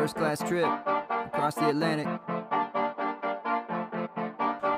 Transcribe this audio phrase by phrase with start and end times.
[0.00, 2.08] First class trip across the Atlantic.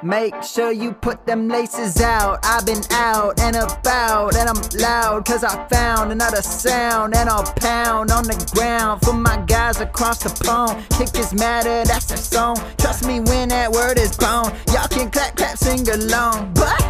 [0.02, 2.40] Make sure you put them laces out.
[2.42, 7.14] I've been out and about, and I'm loud cause I found another sound.
[7.14, 10.84] And I'll pound on the ground for my guys across the pond.
[10.98, 12.56] Kick is matter, that's their song.
[12.78, 14.52] Trust me when that word is gone.
[14.72, 16.52] Y'all can clap, clap, sing along.
[16.54, 16.82] But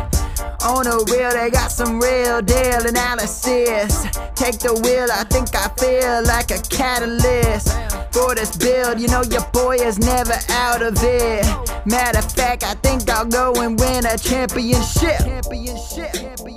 [0.64, 4.06] on the wheel, they got some real deal analysis.
[4.34, 7.81] Take the wheel, I think I feel like a catalyst
[8.12, 9.00] for this build.
[9.00, 11.44] You know your boy is never out of it.
[11.86, 15.18] Matter of fact, I think I'll go and win a championship.
[15.18, 16.12] Championship.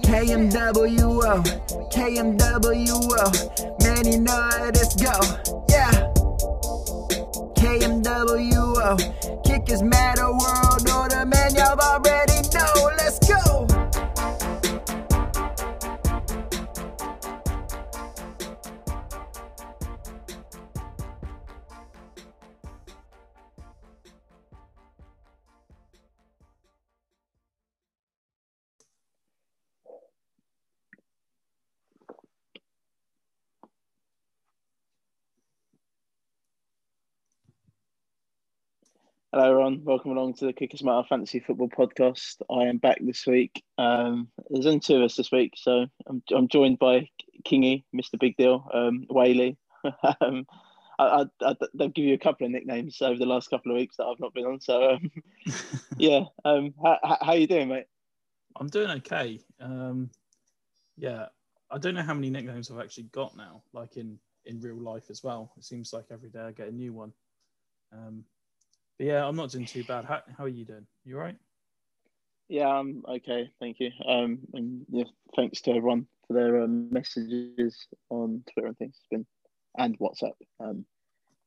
[0.05, 1.43] KMWO,
[1.91, 3.83] KMWO.
[3.83, 5.11] Man, you know this go.
[5.69, 5.91] Yeah.
[7.57, 9.43] KMWO.
[9.43, 11.55] Kickers matter world order, man.
[11.55, 12.34] Y'all already
[39.35, 39.81] Hello, everyone.
[39.83, 42.41] Welcome along to the Kickers Matter Fantasy Football Podcast.
[42.49, 43.65] I am back this week.
[43.77, 47.09] Um, there's only two of us this week, so I'm, I'm joined by
[47.45, 48.17] Kingy, Mr.
[48.17, 49.57] Big Deal, um, Whaley.
[50.21, 50.47] um,
[50.97, 53.75] I, I, I, they'll give you a couple of nicknames over the last couple of
[53.75, 54.61] weeks that I've not been on.
[54.61, 55.11] So, um,
[55.97, 57.87] yeah, um, how, how you doing, mate?
[58.57, 59.41] I'm doing okay.
[59.59, 60.11] Um,
[60.95, 61.25] yeah,
[61.69, 65.09] I don't know how many nicknames I've actually got now, like in in real life
[65.09, 65.51] as well.
[65.57, 67.11] It seems like every day I get a new one.
[67.91, 68.23] Um,
[68.97, 70.05] but yeah, I'm not doing too bad.
[70.05, 70.87] How, how are you doing?
[71.03, 71.37] You all right?
[72.47, 73.49] Yeah, I'm okay.
[73.59, 73.91] Thank you.
[74.07, 75.05] Um, and yeah,
[75.35, 78.95] thanks to everyone for their um, messages on Twitter and things.
[78.97, 79.25] It's been
[79.77, 80.33] and WhatsApp.
[80.59, 80.85] Um,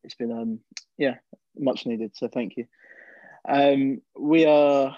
[0.05, 0.61] it's been um,
[0.97, 1.15] yeah,
[1.57, 2.13] much needed.
[2.15, 2.67] So thank you.
[3.49, 4.97] Um, we are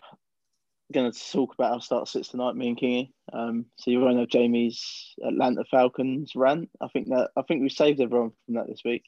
[0.92, 3.12] going to talk about our start six tonight, me and Kingy.
[3.32, 6.68] Um, so you won't have Jamie's Atlanta Falcons rant.
[6.80, 9.04] I think that I think we saved everyone from that this week.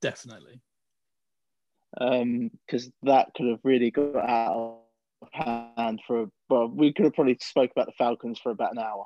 [0.00, 0.60] Definitely.
[1.98, 4.80] Because um, that could have really got out
[5.22, 8.78] of hand for well, we could have probably spoke about the Falcons for about an
[8.78, 9.04] hour.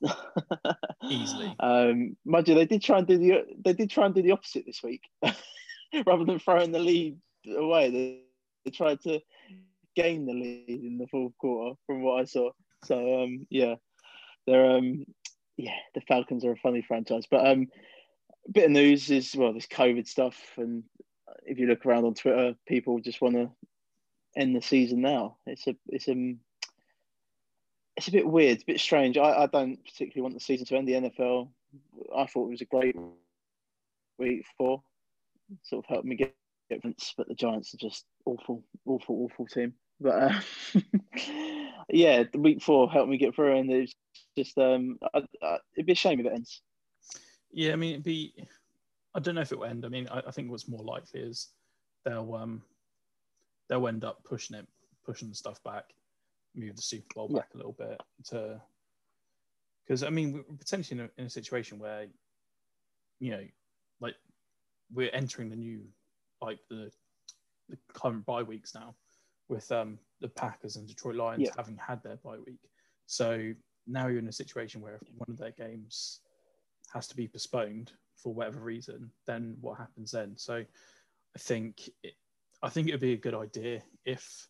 [1.10, 1.54] Easily.
[1.58, 4.32] Um, mind you, they did try and do the they did try and do the
[4.32, 5.02] opposite this week,
[6.06, 7.18] rather than throwing the lead
[7.56, 7.90] away.
[7.90, 8.20] They,
[8.64, 9.20] they tried to
[9.96, 12.50] gain the lead in the fourth quarter, from what I saw.
[12.84, 13.74] So um, yeah,
[14.46, 15.04] they're um,
[15.56, 17.24] yeah, the Falcons are a funny franchise.
[17.28, 17.66] But um,
[18.48, 20.84] a bit of news is well, this COVID stuff, and
[21.44, 23.50] if you look around on Twitter, people just want to
[24.36, 25.36] end the season now.
[25.46, 26.36] It's a it's a
[27.96, 29.18] it's a bit weird, a bit strange.
[29.18, 30.88] I, I don't particularly want the season to end.
[30.88, 31.48] The NFL,
[32.16, 32.96] I thought it was a great
[34.18, 34.82] week four,
[35.64, 36.34] sort of helped me get
[36.68, 39.74] difference, but the Giants are just awful, awful, awful team.
[40.00, 40.40] But uh,
[41.88, 43.94] yeah, the week four helped me get through, and it's
[44.36, 46.60] just um, I, I, it'd be a shame if it ends.
[47.50, 48.34] Yeah, I mean, it'd be.
[49.14, 49.84] I don't know if it will end.
[49.84, 51.48] I mean, I, I think what's more likely is
[52.04, 52.62] they'll um,
[53.68, 54.66] they'll end up pushing it,
[55.04, 55.84] pushing the stuff back,
[56.54, 57.38] move the Super Bowl Yeah.
[57.40, 58.60] back a little bit to.
[59.86, 62.06] Because I mean, we're potentially in a, in a situation where,
[63.20, 63.44] you know,
[64.00, 64.14] like
[64.92, 65.82] we're entering the new,
[66.42, 66.90] like the,
[67.70, 68.94] the current bye weeks now,
[69.48, 71.50] with um the Packers and Detroit Lions Yeah.
[71.56, 72.60] having had their bye week.
[73.06, 73.54] So
[73.86, 76.20] now you're in a situation where if one of their games
[76.92, 77.92] has to be postponed
[78.22, 80.36] for whatever reason, then what happens then?
[80.36, 82.14] So I think it,
[82.62, 84.48] I think it would be a good idea if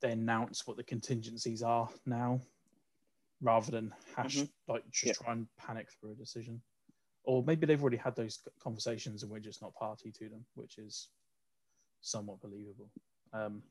[0.00, 2.40] they announce what the contingencies are now,
[3.40, 4.52] rather than hash Mhm.
[4.68, 5.24] like just Yeah.
[5.24, 6.62] try and panic through a decision.
[7.24, 10.78] Or maybe they've already had those conversations and we're just not party to them, which
[10.78, 11.08] is
[12.00, 12.90] somewhat believable.
[13.32, 13.62] Um,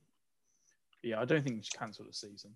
[1.03, 2.56] yeah, I don't think we should cancel the season.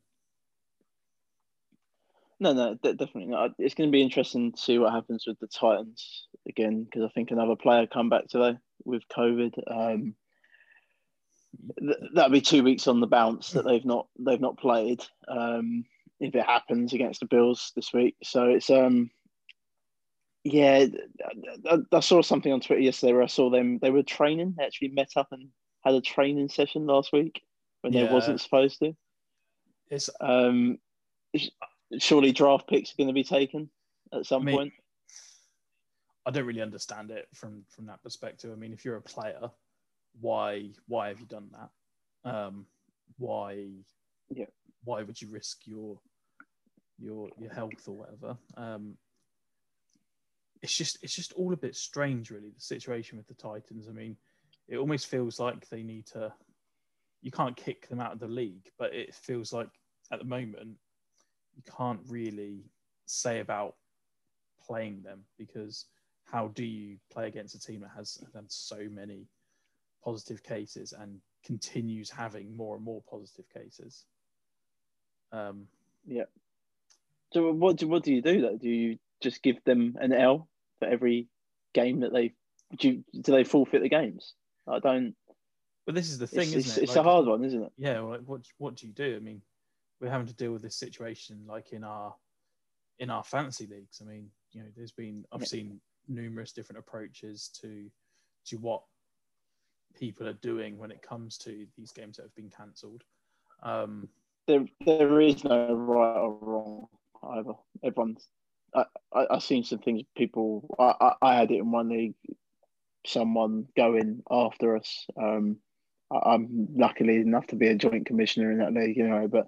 [2.40, 3.52] No, no, de- definitely not.
[3.58, 7.09] It's going to be interesting to see what happens with the Titans again because I
[7.14, 9.53] think another player come back today with COVID.
[9.67, 10.16] Um,
[11.79, 15.02] th- that'll be two weeks on the bounce that they've not they've not played.
[15.28, 15.85] Um,
[16.20, 19.09] if it happens against the Bills this week, so it's um,
[20.43, 20.85] yeah,
[21.70, 23.79] I, I saw something on Twitter yesterday where I saw them.
[23.82, 24.55] They were training.
[24.58, 25.49] They actually met up and
[25.85, 27.41] had a training session last week
[27.82, 28.08] when Yeah.
[28.08, 28.93] they wasn't supposed to.
[29.90, 30.79] It's Um,
[32.00, 33.70] surely draft picks are going to be taken
[34.14, 34.74] at some I mean, point.
[36.26, 38.52] I don't really understand it from from that perspective.
[38.52, 39.50] I mean, if you're a player,
[40.20, 42.30] why why have you done that?
[42.30, 42.66] Um,
[43.18, 43.68] why
[44.30, 44.46] Yeah.
[44.84, 46.00] why would you risk your
[46.97, 48.38] your your health or whatever?
[48.58, 48.97] Um,
[50.62, 52.50] it's just it's just all a bit strange, really.
[52.50, 53.88] The situation with the Titans.
[53.88, 54.18] I mean,
[54.68, 56.34] it almost feels like they need to.
[57.22, 59.70] You can't kick them out of the league, but it feels like
[60.12, 60.78] at the moment
[61.55, 62.63] you can't really
[63.05, 63.75] say about
[64.66, 65.85] playing them because
[66.25, 69.28] how do you play against a team that has had so many
[70.03, 74.05] positive cases and continues having more and more positive cases?
[75.31, 75.67] Um,
[76.07, 76.23] yeah.
[77.34, 78.58] So what do what do you do though?
[78.58, 80.47] Do you just give them an L
[80.79, 81.28] for every
[81.73, 82.34] game that they
[82.78, 82.90] do?
[82.90, 84.34] You, do they forfeit the games?
[84.67, 85.16] I don't.
[85.85, 86.84] But this is the thing, it's, isn't it's, it?
[86.84, 87.72] It's Like- a hard one, isn't it?
[87.78, 89.41] yeah well, like what what do you do i mean
[90.00, 92.14] we're having to deal with this situation like in our
[93.00, 95.47] in our fantasy leagues i mean you know there's been i've Yeah.
[95.47, 97.90] seen numerous different approaches to
[98.46, 98.84] to what
[99.96, 103.03] people are doing when it comes to these games that have been cancelled
[103.64, 104.08] um
[104.47, 106.88] There, there is no right or wrong
[107.24, 107.53] either.
[107.84, 108.28] Everyone's.
[108.76, 110.03] I, I, I've seen some things.
[110.16, 110.76] People.
[110.78, 112.14] I, I, I had it in one league.
[113.08, 115.08] Someone going after us.
[115.20, 115.58] Um,
[116.12, 119.28] I, I'm luckily enough to be a joint commissioner in that league, you know.
[119.28, 119.47] But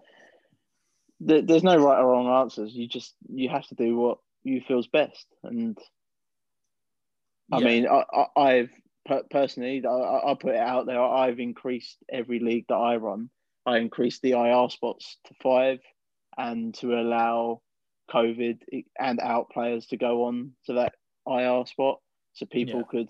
[1.19, 2.73] there, there's no right or wrong answers.
[2.75, 5.25] You just you have to do what you feels best.
[5.43, 5.77] And
[7.51, 8.69] I yeah, mean, I, I, I've
[9.05, 11.01] per- personally, I, I I put it out there.
[11.01, 13.29] I've increased every league that I run.
[13.65, 15.79] I increased the IR spots to five,
[16.37, 17.61] and to allow
[18.11, 18.59] COVID
[18.99, 20.93] and out players to go on to that
[21.27, 21.99] IR spot,
[22.33, 22.85] so people Yeah.
[22.89, 23.09] could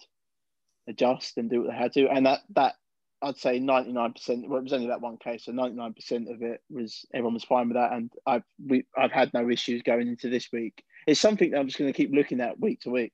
[0.87, 2.07] adjust and do what they had to.
[2.09, 2.75] And that that
[3.21, 4.47] I'd say ninety nine percent.
[4.47, 7.33] Well, it was only that one case, so ninety nine percent of it was everyone
[7.33, 10.83] was fine with that, and I've we I've had no issues going into this week.
[11.07, 13.13] It's something that I'm just going to keep looking at week to week.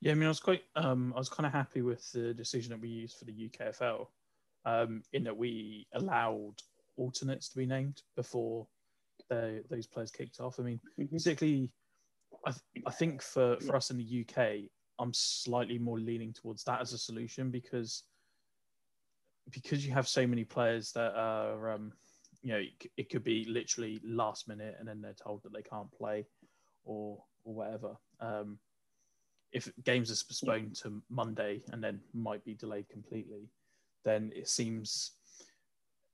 [0.00, 2.70] Yeah, I mean, I was quite, um, I was kind of happy with the decision
[2.70, 4.06] that we used for the UKFL,
[4.66, 6.54] um, in that we allowed
[6.98, 8.66] alternates to be named before
[9.30, 10.60] the, those players kicked off.
[10.60, 11.10] I mean, Mhm.
[11.12, 11.70] particularly,
[12.46, 14.68] I, th- I think for, for us in the UK,
[14.98, 18.04] I'm slightly more leaning towards that as a solution because
[19.50, 21.92] because you have so many players that are, um,
[22.42, 25.62] you know, it, it could be literally last minute and then they're told that they
[25.62, 26.26] can't play
[26.84, 27.96] or or whatever.
[28.20, 28.58] Um,
[29.52, 33.48] if games are postponed to Monday and then might be delayed completely,
[34.04, 35.12] then it seems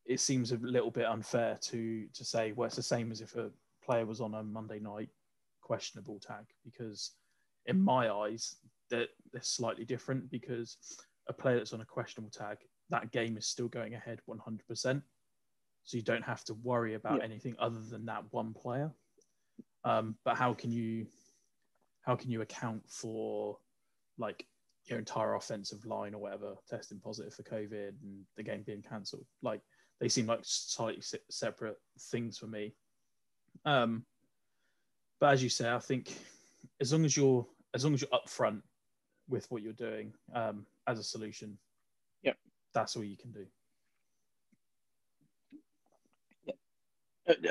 [0.05, 3.37] it seems a little bit unfair to to say well it's the same as if
[3.37, 3.51] a
[3.85, 5.09] player was on a Monday night
[5.61, 7.13] questionable tag because
[7.67, 8.57] in my eyes
[8.91, 10.77] they're, they're slightly different because
[11.29, 12.59] a player that's on a questionable tag
[12.91, 15.03] that game is still going ahead 100%
[15.85, 17.25] so you don't have to worry about Yeah.
[17.25, 18.93] anything other than that one player
[19.85, 21.07] um, but how can you
[22.03, 23.59] how can you account for
[24.19, 24.47] like
[24.87, 29.27] your entire offensive line or whatever testing positive for covid and the game being cancelled
[29.43, 29.61] like
[30.01, 31.77] they seem like slightly se- separate
[32.11, 32.75] things for me
[33.65, 34.05] um
[35.21, 36.17] but as you say i think
[36.81, 38.61] as long as you're as long as you're upfront
[39.29, 41.57] with what you're doing um as a solution.
[42.75, 43.47] That's all you can do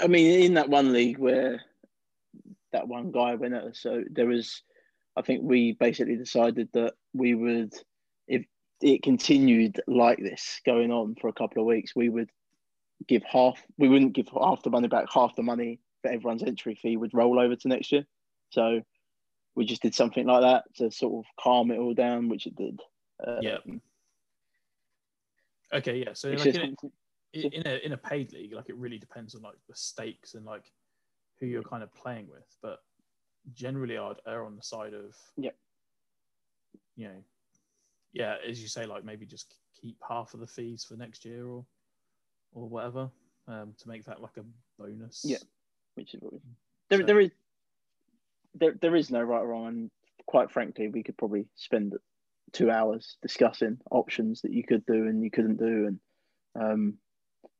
[0.02, 1.62] I mean, in that one league where
[2.74, 4.64] that one guy went at us, so there was,
[5.16, 7.74] I think we basically decided that we would,
[8.28, 8.46] if
[8.82, 12.30] it continued like this going on for a couple of weeks, we would
[13.08, 16.76] give half, we wouldn't give half the money back, half the money for everyone's entry
[16.76, 18.06] fee would roll over to next year.
[18.50, 18.82] So
[19.56, 22.56] we just did something like that to sort of calm it all down, which it
[22.56, 22.80] did.
[23.26, 23.58] Um, Yeah.
[25.74, 26.66] Okay yeah so it's like just-
[27.34, 29.76] in, a, in a in a paid league like it really depends on like the
[29.76, 30.66] stakes and like
[31.40, 32.80] who you're kind of playing with but
[33.54, 35.56] generally i'd err on the side of Yep.
[36.98, 37.24] you know
[38.14, 41.48] yeah as you say like maybe just keep half of the fees for next year
[41.48, 41.66] or
[42.54, 43.10] or whatever
[43.48, 44.44] um to make that like a
[44.78, 45.38] bonus Yeah.
[45.96, 46.40] which is what we,
[46.90, 47.32] there, So- there is
[48.56, 49.92] there, there is no right or wrong and
[50.28, 51.96] quite frankly we could probably spend
[52.54, 55.88] two hours discussing options that you could do and you couldn't do.
[55.88, 56.00] And
[56.60, 56.94] um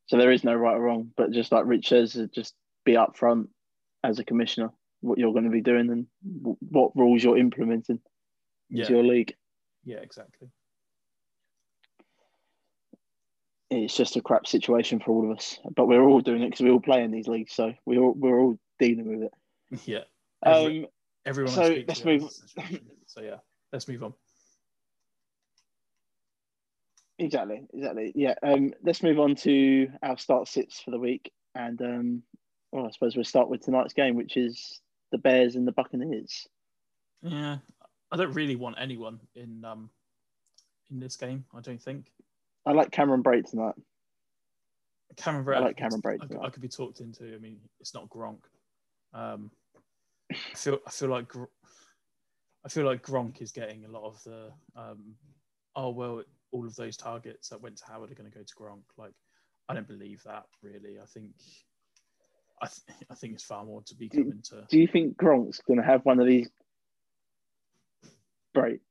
[0.08, 2.94] so there is no right or wrong but just like rich says uh, just be
[2.94, 3.48] upfront
[4.04, 4.70] as a commissioner
[5.00, 6.06] what you're going to be doing and
[6.42, 8.00] w- what rules you're implementing
[8.70, 8.82] yeah.
[8.82, 9.34] into your league.
[9.84, 10.50] Yeah exactly.
[13.70, 16.62] It's just a crap situation for all of us but we're all doing it because
[16.62, 19.80] we all play in these leagues so we all, we're all dealing with it.
[19.86, 20.04] Yeah.
[20.46, 20.88] Every- um
[21.26, 22.30] everyone so let's move-
[23.06, 23.38] so yeah
[23.72, 24.14] let's move on
[27.22, 28.12] Exactly, exactly.
[28.16, 28.34] Yeah.
[28.42, 32.24] Um, let's move on to our start sits for the week, and um,
[32.72, 36.48] well, I suppose we'll start with tonight's game, which is the Bears and the Buccaneers.
[37.22, 37.58] Yeah,
[38.12, 39.92] I don't really want anyone in um
[40.90, 41.46] in this game.
[41.56, 42.12] I don't think
[42.66, 43.76] I like Cameron Brate tonight.
[45.16, 47.36] Cameron I like Cameron Brate I, could- I could be talked into.
[47.36, 48.40] I mean, it's not Gronk.
[49.14, 49.52] Um,
[50.32, 51.44] I feel I feel like Gr-
[52.66, 55.14] I feel like Gronk is getting a lot of the um.
[55.76, 58.56] Oh well, all of those targets that went to Howard are going to go to
[58.56, 58.84] Gronk.
[58.98, 59.14] Like,
[59.70, 61.00] I don't believe that really.
[61.02, 61.32] I think,
[62.62, 64.66] I, th- I think it's far more to be coming to.
[64.70, 66.50] Do you think Gronk's going to have one of these?
[68.54, 68.82] Right.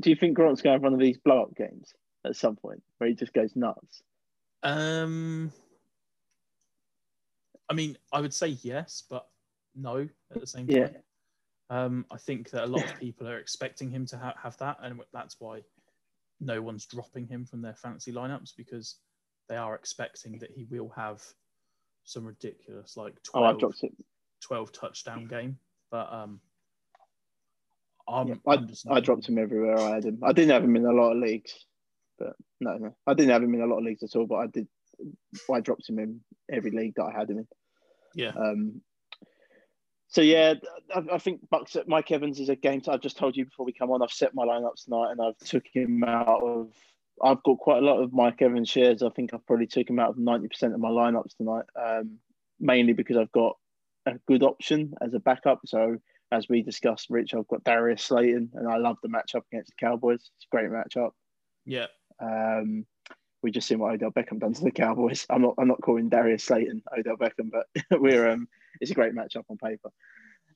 [0.00, 1.92] Do you think Gronk's going to have one of these blow up games
[2.24, 4.02] at some point where he just goes nuts?
[4.62, 5.52] Um,
[7.68, 9.26] I mean, I would say yes, but
[9.74, 10.76] no at the same time.
[10.76, 10.88] Yeah.
[11.70, 14.78] Um, I think that a lot of people are expecting him to ha- have that,
[14.82, 15.62] and that's why
[16.40, 18.96] no one's dropping him from their fantasy lineups because
[19.48, 21.22] they are expecting that he will have
[22.04, 23.92] some ridiculous like Oh, I've 12, dropped it.
[24.42, 25.58] 12 touchdown game.
[25.90, 26.40] But um,
[28.08, 28.58] I'm, Yeah, I,
[28.90, 30.18] I dropped him everywhere I had him.
[30.22, 31.66] I didn't have him in a lot of leagues,
[32.18, 34.26] but no, no, I didn't have him in a lot of leagues at all.
[34.26, 34.68] But I did.
[35.52, 36.20] I dropped him in
[36.50, 37.48] every league that I had him in.
[38.14, 38.82] Yeah, Um,
[40.10, 40.54] so yeah,
[40.94, 41.76] I, I think Bucks.
[41.86, 42.82] Mike Evans is a game.
[42.88, 44.02] I've just told you before we come on.
[44.02, 46.72] I've set my lineups tonight, and I've took him out of.
[47.22, 49.02] I've got quite a lot of Mike Evans shares.
[49.02, 52.18] I think I've probably took him out of ninety percent of my lineups tonight, um,
[52.58, 53.56] mainly because I've got
[54.06, 55.60] a good option as a backup.
[55.66, 55.98] So
[56.32, 59.86] as we discussed, Rich, I've got Darius Slayton, and I love the matchup against the
[59.86, 60.20] Cowboys.
[60.36, 61.10] It's a great matchup.
[61.66, 61.86] yeah,
[62.20, 62.86] Um,
[63.42, 65.26] we just seen what Odell Beckham done to the Cowboys.
[65.30, 67.66] I'm not I'm not calling Darius Slayton Odell Beckham, but
[68.00, 68.48] we're um
[68.80, 69.90] it's a great matchup on paper.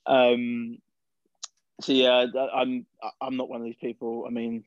[0.07, 0.79] Um,
[1.81, 2.87] so yeah, I'm
[3.21, 4.25] I'm not one of these people.
[4.27, 4.65] I mean,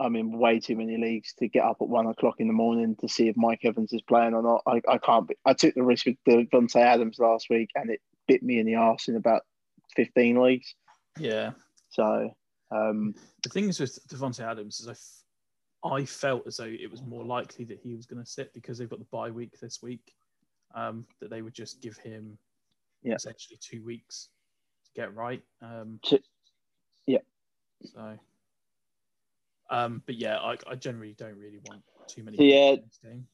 [0.00, 2.96] I'm in way too many leagues to get up at one o'clock in the morning
[3.00, 4.62] to see if Mike Evans is playing or not.
[4.66, 5.28] I, I can't.
[5.28, 8.66] Be, I took the risk with Davante Adams last week, and it bit me in
[8.66, 9.42] the arse in about
[9.96, 10.74] 15 leagues.
[11.18, 11.52] yeah.
[11.90, 12.30] So
[12.70, 14.94] um, The thing is with Davante Adams is I,
[15.84, 18.78] I felt as though it was more likely that he was going to sit because
[18.78, 20.14] they've got the bye week this week.
[20.74, 22.36] Um, that they would just give him
[23.02, 23.14] Yeah.
[23.14, 24.28] essentially two weeks
[24.84, 25.42] to get right.
[25.62, 25.98] Um,
[27.06, 27.18] yeah.
[27.84, 28.18] So,
[29.70, 32.36] um, but yeah, I, I generally don't really want too many.
[32.38, 32.72] Yeah.
[32.72, 33.26] in this game.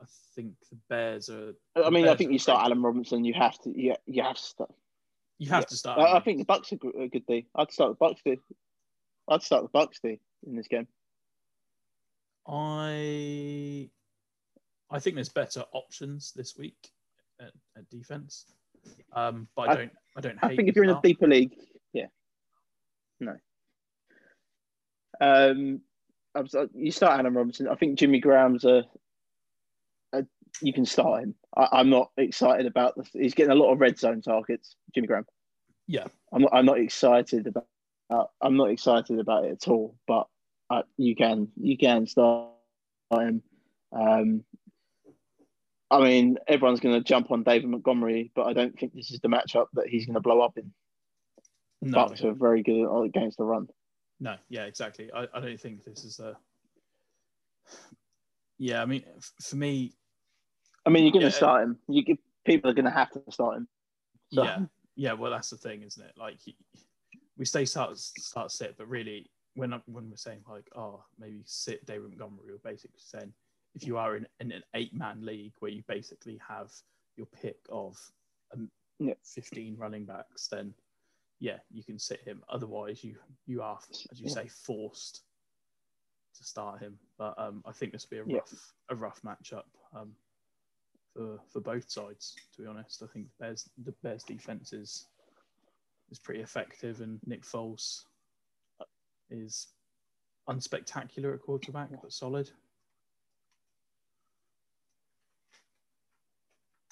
[0.00, 1.54] I think the Bears are.
[1.76, 2.64] I mean, I think you start.
[2.64, 3.24] Allen Robinson.
[3.24, 3.70] You have to.
[3.70, 4.70] You, you have to start.
[5.38, 5.66] You have yeah.
[5.66, 5.98] to start.
[5.98, 7.46] I, I think the Bucks are good- a good D.
[7.54, 8.38] I'd start the Bucks D.
[9.28, 10.86] I'd start the Bucks D in this game.
[12.48, 13.90] I
[14.90, 16.76] I think there's better options this week
[17.40, 18.46] at, at defense.
[19.12, 21.56] Um, but I I- don't I don't I think if you're in a deeper league,
[21.92, 22.06] yeah,
[23.20, 23.36] no.
[25.20, 25.80] Um,
[26.34, 27.68] I'm you start Adam Robinson.
[27.68, 28.84] I think Jimmy Graham's a,
[30.12, 30.24] a
[30.60, 31.34] you can start him.
[31.56, 33.08] I, I'm not excited about this.
[33.12, 34.76] He's getting a lot of red zone targets.
[34.94, 35.26] Jimmy Graham.
[35.86, 36.06] Yeah.
[36.32, 36.54] I'm not.
[36.54, 37.66] I'm not excited about.
[38.08, 39.96] Uh, I'm not excited about it at all.
[40.06, 40.26] But
[40.70, 42.50] uh, you can you can start
[43.12, 43.42] him.
[43.92, 44.44] Um,
[45.90, 49.20] I mean, everyone's going to jump on David Montgomery, but I don't think this is
[49.20, 50.72] the matchup that he's going to blow up in.
[51.80, 53.68] no, Bucks are very good against the run.
[54.18, 55.10] no, yeah, exactly.
[55.12, 56.36] I, I don't think this is a
[58.58, 58.82] yeah.
[58.82, 59.92] I mean, f- for me,
[60.84, 61.34] I mean, you're going to Yeah.
[61.36, 61.78] start him.
[61.88, 63.68] You get, people are going to have to start him.
[64.32, 64.58] So- yeah,
[64.96, 65.12] yeah.
[65.12, 66.12] Well, that's the thing, isn't it?
[66.16, 66.56] Like he,
[67.36, 71.84] we say start start sit, but really, when when we're saying like, oh, maybe sit
[71.86, 73.32] David Montgomery, we're basically saying
[73.74, 76.72] if you are in, in an eight man league where you basically have
[77.16, 77.96] your pick of
[78.54, 79.14] um, Yeah.
[79.24, 80.72] 15 running backs, then
[81.40, 82.42] yeah, you can sit him.
[82.48, 83.16] Otherwise, you
[83.46, 83.78] you are,
[84.10, 84.32] as you Yeah.
[84.34, 85.22] say, forced
[86.36, 86.98] to start him.
[87.18, 88.38] But um, I think this will be a Yeah.
[88.40, 89.64] rough a rough matchup
[89.94, 90.12] um,
[91.12, 92.34] for for both sides.
[92.54, 95.08] To be honest, I think the Bears the Bears defense is
[96.10, 98.04] is pretty effective, and Nick Foles
[99.30, 99.68] is
[100.48, 102.50] unspectacular at quarterback, but solid.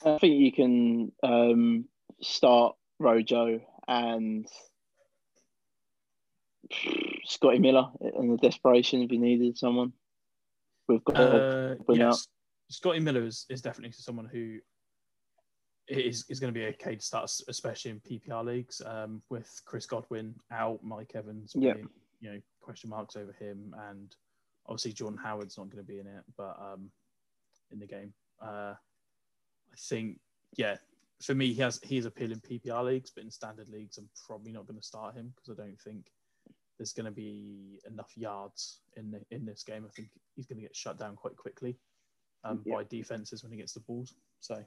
[0.04, 1.84] I think you can um,
[2.20, 4.46] start Rojo and
[7.24, 9.92] Scotty Miller in the desperation if you needed someone.
[10.88, 12.26] We've got Uh, yes,
[12.68, 14.58] Scotty Miller is, is definitely someone who
[15.88, 18.80] is, is going to be okay to start, especially in PPR leagues.
[18.84, 21.74] Um, with Chris Godwin out, Mike Evans, Yeah.
[21.74, 21.88] being,
[22.20, 24.14] you know, question marks over him, and
[24.66, 26.90] obviously Jordan Howard's not going to be in it, but um,
[27.70, 28.12] in the game,
[28.42, 30.18] uh, I think,
[30.56, 30.76] yeah,
[31.22, 34.52] for me, he has he is appealing PPR leagues, but in standard leagues, I'm probably
[34.52, 36.06] not going to start him because I don't think
[36.78, 39.84] there's going to be enough yards in the, in this game.
[39.86, 41.76] I think he's going to get shut down quite quickly
[42.42, 42.76] um, Yeah.
[42.76, 44.14] by defenses when he gets the balls.
[44.40, 44.62] So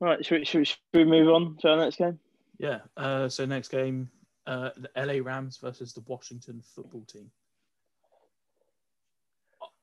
[0.00, 2.18] All right, should we, should, we, should we move on to our next game?
[2.58, 2.80] yeah.
[2.96, 4.10] Uh, so next game,
[4.46, 7.30] uh, the LA Rams versus the Washington Football Team.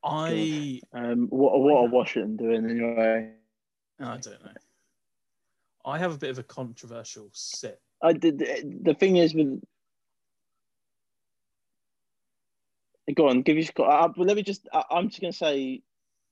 [0.04, 3.32] I Um, what what are Washington doing anyway?
[4.00, 4.52] I don't know.
[5.86, 7.82] I have a bit of a controversial sit.
[8.02, 8.40] I did.
[8.84, 9.62] The thing is with
[13.16, 13.66] Go on, give you.
[13.84, 14.68] Uh, let me just.
[14.74, 15.82] I'm just going to say,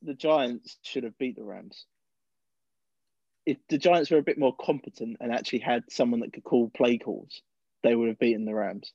[0.02, 1.86] the Giants should have beat the Rams.
[3.46, 6.70] If the Giants were a bit more competent and actually had someone that could call
[6.70, 7.42] play calls,
[7.84, 8.92] they would have beaten the Rams.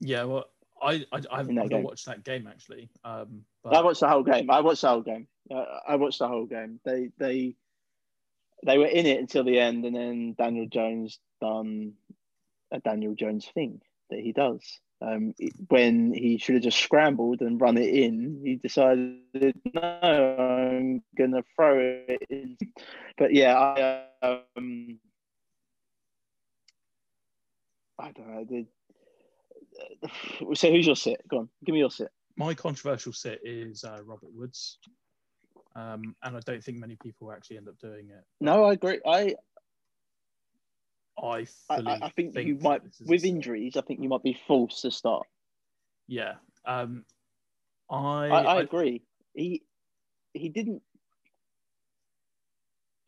[0.00, 0.44] Yeah, well,
[0.82, 2.90] I I, I haven't watched that game actually.
[3.04, 4.50] Um, but I watched the whole game.
[4.50, 5.26] I watched the whole game.
[5.50, 6.80] Uh, I watched the whole game.
[6.84, 7.54] They they
[8.64, 11.94] they were in it until the end, and then Daniel Jones done
[12.70, 14.80] a Daniel Jones thing that he does.
[15.02, 15.34] Um,
[15.68, 19.20] when he should have just scrambled and run it in, he decided,
[19.74, 22.56] no, I'm going to throw it in.
[23.18, 23.54] But yeah,
[24.22, 24.98] I, um,
[27.98, 28.44] I don't know.
[28.48, 28.66] The,
[30.54, 31.26] so who's your sit?
[31.28, 32.08] Go on, give me your sit.
[32.36, 34.78] my controversial sit is uh, Robert Woods,
[35.76, 38.24] um, and I don't think many people actually end up doing it.
[38.40, 39.00] No, I agree.
[39.06, 39.34] I
[41.22, 44.22] I I, I think, you might, this is a with injuries, I think you might
[44.22, 45.26] be forced to start.
[46.06, 46.34] Yeah,
[46.66, 47.04] um,
[47.90, 49.02] I, I, I agree.
[49.34, 49.62] He
[50.32, 50.82] he didn't.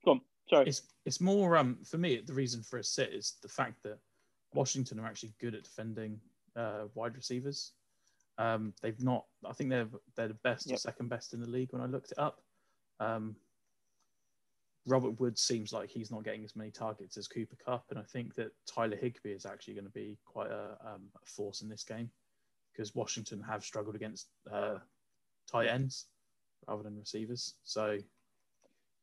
[0.04, 0.20] Go on.
[0.48, 0.66] Sorry.
[0.66, 3.98] it's it's more um for me the reason for a sit is the fact that
[4.54, 6.20] Washington are actually good at defending
[6.54, 7.72] uh, wide receivers.
[8.38, 9.24] Um, they've not.
[9.44, 12.12] I think they're they're the best or second best in the league when I looked
[12.12, 12.40] it up.
[13.00, 13.36] Um,
[14.86, 18.02] Robert Woods seems like he's not getting as many targets as Cooper Kupp, and I
[18.02, 21.68] think that Tyler Higbee is actually going to be quite a, um, a force in
[21.68, 22.08] this game
[22.72, 24.76] because Washington have struggled against uh,
[25.50, 26.06] tight ends
[26.68, 27.54] rather than receivers.
[27.64, 27.98] So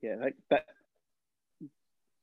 [0.02, 0.66] Yeah, that, that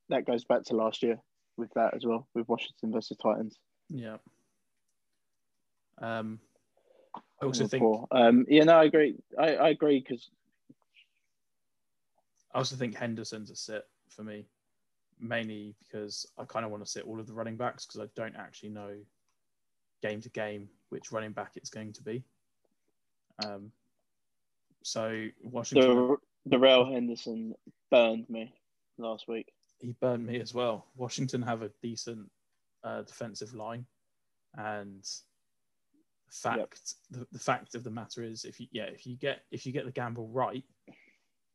[0.09, 1.19] that goes back to last year
[1.57, 3.59] with that as well, with Washington versus Titans.
[3.89, 4.17] yeah.
[6.01, 6.39] Um,
[7.41, 7.83] I also think.
[8.11, 9.15] Um, yeah, no, I agree.
[9.37, 10.29] I, I agree because
[12.53, 14.45] I also think Henderson's a sit for me,
[15.19, 18.09] mainly because I kind of want to sit all of the running backs because I
[18.15, 18.95] don't actually know
[20.01, 22.23] game to game which running back it's going to be.
[23.45, 23.71] Um,
[24.83, 27.55] so Washington, the Darrell Henderson
[27.89, 28.53] burned me
[28.97, 29.53] last week.
[29.79, 30.87] he burned me as well.
[30.95, 32.29] Washington have a decent
[32.83, 33.85] uh, defensive line,
[34.57, 35.03] and
[36.27, 39.43] the fact the, the fact of the matter is, if you yeah, if you get
[39.51, 40.63] if you get the gamble right,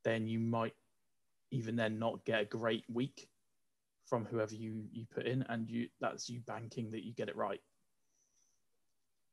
[0.05, 0.75] then you might
[1.57, 3.29] even then not get a great week
[4.07, 7.37] from whoever you you put in, and you that's you banking that you get it
[7.37, 7.61] right.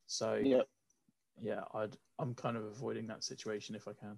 [0.08, 0.62] So Yeah,
[1.42, 4.18] yeah, I'd I'm kind of avoiding that situation if I can.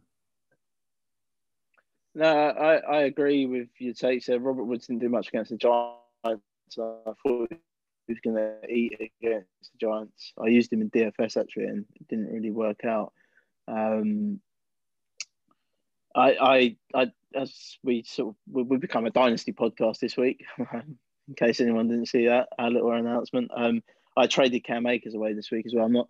[2.15, 4.39] no, I, I agree with your takes there.
[4.39, 6.43] Robert Woods didn't do much against the Giants.
[6.69, 10.33] So I thought he was going to eat against the Giants.
[10.41, 13.13] I used him in DFS actually, and it didn't really work out.
[13.67, 14.39] Um,
[16.15, 20.45] I, I, I, as we sort of we, we become a dynasty podcast this week.
[21.28, 23.52] in case anyone didn't see that, our little announcement.
[23.56, 23.82] Um,
[24.17, 25.86] I traded Cam Akers away this week as well.
[25.86, 26.08] I'm not.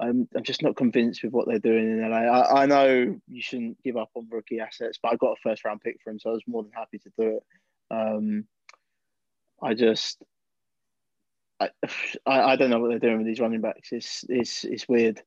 [0.00, 2.18] I'm, I'm just not convinced with what they're doing in LA.
[2.18, 5.64] I, I know you shouldn't give up on rookie assets, but I got a first
[5.64, 7.42] round pick for him, so I was more than happy to do it.
[7.90, 8.44] Um,
[9.60, 10.22] I just,
[11.58, 11.70] I,
[12.26, 13.88] I, I don't know what they're doing with these running backs.
[13.90, 15.20] It's it's it's weird.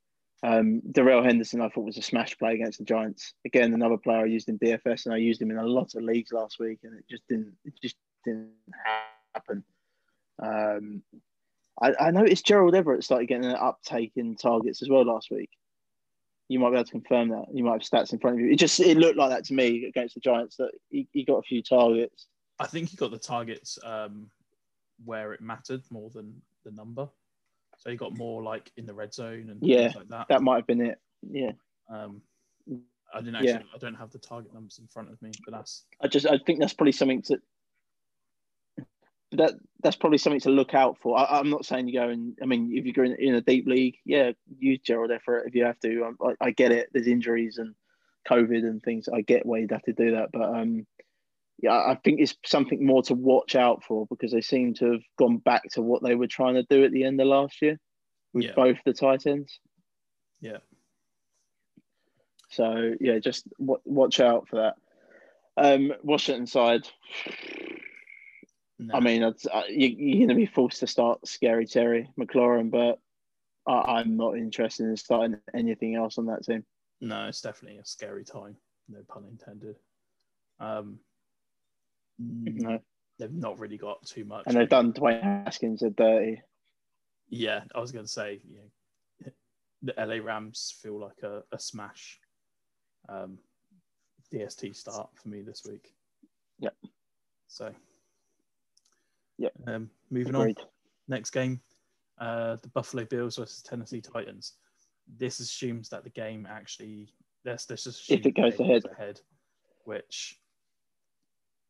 [0.43, 3.33] Um, Darrell Henderson, I thought was a smash play against the Giants.
[3.45, 6.03] Again, another player I used in DFS, and I used him in a lot of
[6.03, 8.49] leagues last week, and it just didn't it just didn't
[9.33, 9.63] happen.
[10.41, 11.03] Um,
[11.79, 15.49] I, I noticed Gerald Everett started getting an uptake in targets as well last week.
[16.47, 17.45] You might be able to confirm that.
[17.53, 18.51] You might have stats in front of you.
[18.51, 21.37] It just it looked like that to me against the Giants that he, he got
[21.37, 22.27] a few targets.
[22.59, 24.29] I think he got the targets um,
[25.05, 27.07] where it mattered more than the number.
[27.81, 30.27] So he got more like in the red zone and Yeah, things like that.
[30.29, 30.99] That might have been it.
[31.27, 31.51] Yeah.
[31.89, 32.21] Um,
[33.13, 33.49] I didn't actually.
[33.49, 33.59] Yeah.
[33.75, 36.37] I don't have the target numbers in front of me, but that's I just I
[36.37, 37.39] think that's probably something to
[39.33, 41.17] that that's probably something to look out for.
[41.17, 43.65] I, I'm not saying you go and I mean if you're in, in a deep
[43.65, 46.15] league, yeah, use Gerald Everett if you have to.
[46.23, 46.89] I, I get it.
[46.93, 47.73] There's injuries and
[48.29, 49.09] COVID and things.
[49.11, 50.85] I get why you'd have to do that, but um,
[51.61, 55.01] yeah, I think it's something more to watch out for because they seem to have
[55.17, 57.79] gone back to what they were trying to do at the end of last year
[58.33, 58.53] with Yeah.
[58.55, 59.59] both the tight ends.
[60.39, 60.57] yeah.
[62.49, 64.75] So yeah, just w- watch out for that.
[65.57, 66.87] Um, Washington side.
[68.79, 68.95] No.
[68.95, 72.71] I mean, it's, uh, you, you're going to be forced to start Scary Terry McLaurin,
[72.71, 72.99] but
[73.67, 76.65] I, I'm not interested in starting anything else on that team.
[76.99, 78.57] no, it's definitely a scary time.
[78.89, 79.77] No pun intended.
[80.59, 80.99] Um,
[82.21, 82.79] No.
[83.19, 84.43] they've not really got too much.
[84.47, 86.41] And they've done Dwayne Haskins a dirty.
[87.29, 89.31] Yeah, I was going to say, you know,
[89.83, 92.19] the LA Rams feel like a, a smash
[93.09, 93.37] um,
[94.33, 95.93] DST start for me this week.
[96.59, 96.75] Yep.
[97.47, 97.71] So,
[99.37, 99.53] Yep.
[99.65, 100.59] Um, moving Agreed.
[100.59, 100.65] on,
[101.07, 101.61] next game,
[102.19, 104.53] uh, the Buffalo Bills versus Tennessee Titans.
[105.17, 107.09] this assumes that the game actually
[107.43, 108.83] let's let's just assume If it goes ahead.
[108.91, 109.19] ahead,
[109.85, 110.39] which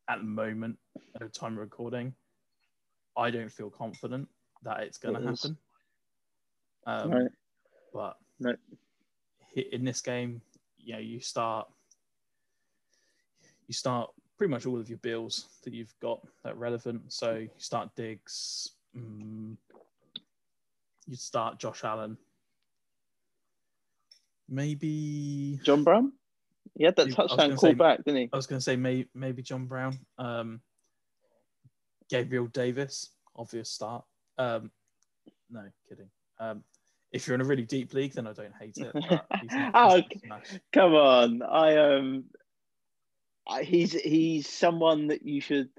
[0.09, 0.77] at the moment
[1.15, 2.13] at the time of recording,
[3.17, 4.27] I don't feel confident
[4.63, 5.57] that it's going to happen.
[6.85, 7.31] Um, right.
[7.93, 8.17] But
[9.55, 10.41] hi- in this game,
[10.77, 11.67] you know, you start
[13.67, 17.13] you start pretty much all of your bills that you've got that are relevant.
[17.13, 19.55] So you start Diggs, mm,
[21.07, 22.17] you start Josh Allen,
[24.49, 26.13] maybe John Brown.
[26.75, 28.29] He had that was touchdown call say- back, didn't he?
[28.31, 30.61] I was going to say may, maybe John Brown, um,
[32.09, 34.03] Gabriel Davis, obvious start.
[34.37, 34.71] Um,
[35.49, 36.09] no, kidding.
[36.39, 36.63] Um,
[37.11, 38.93] if you're in a really deep league, then I don't hate it.
[39.41, 40.59] He's not, Oh, he's.
[40.71, 42.23] Come on, I um,
[43.47, 45.69] I, he's he's someone that you should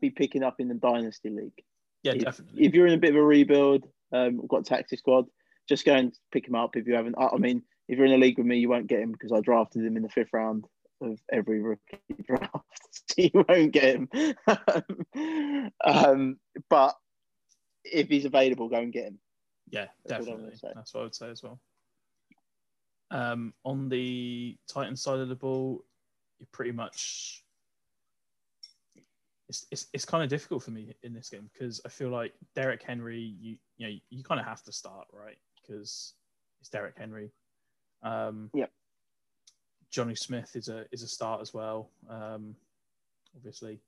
[0.00, 1.62] be picking up in the dynasty league.
[2.02, 2.64] Yeah, if, definitely.
[2.64, 5.26] if you're in a bit of a rebuild, um, we've got taxi squad.
[5.68, 7.16] Just go and pick him up if you haven't.
[7.18, 9.32] I, I mean, if you're in a league with me, you won't get him because
[9.32, 10.64] I drafted him in the fifth round
[11.00, 12.52] of every rookie draft,
[12.90, 14.08] so you won't get him.
[15.84, 16.38] um,
[16.70, 16.94] but
[17.84, 19.18] if he's available, go and get him.
[19.70, 20.56] Yeah, That's what definitely.
[20.56, 20.68] say.
[20.74, 21.60] That's what I would say as well.
[23.10, 25.84] Um, on the Titan side of the ball,
[26.38, 27.44] you pretty much
[29.48, 32.32] it's, it's, it's kind of difficult for me in this game because I feel like
[32.54, 36.14] Derrick Henry, you you know, you kind of have to start right because
[36.60, 37.30] it's Derrick Henry.
[38.04, 38.70] Um, Yep.
[39.90, 41.88] Jonnu Smith is a is a start as well.
[42.08, 42.54] Um,
[43.36, 43.80] obviously,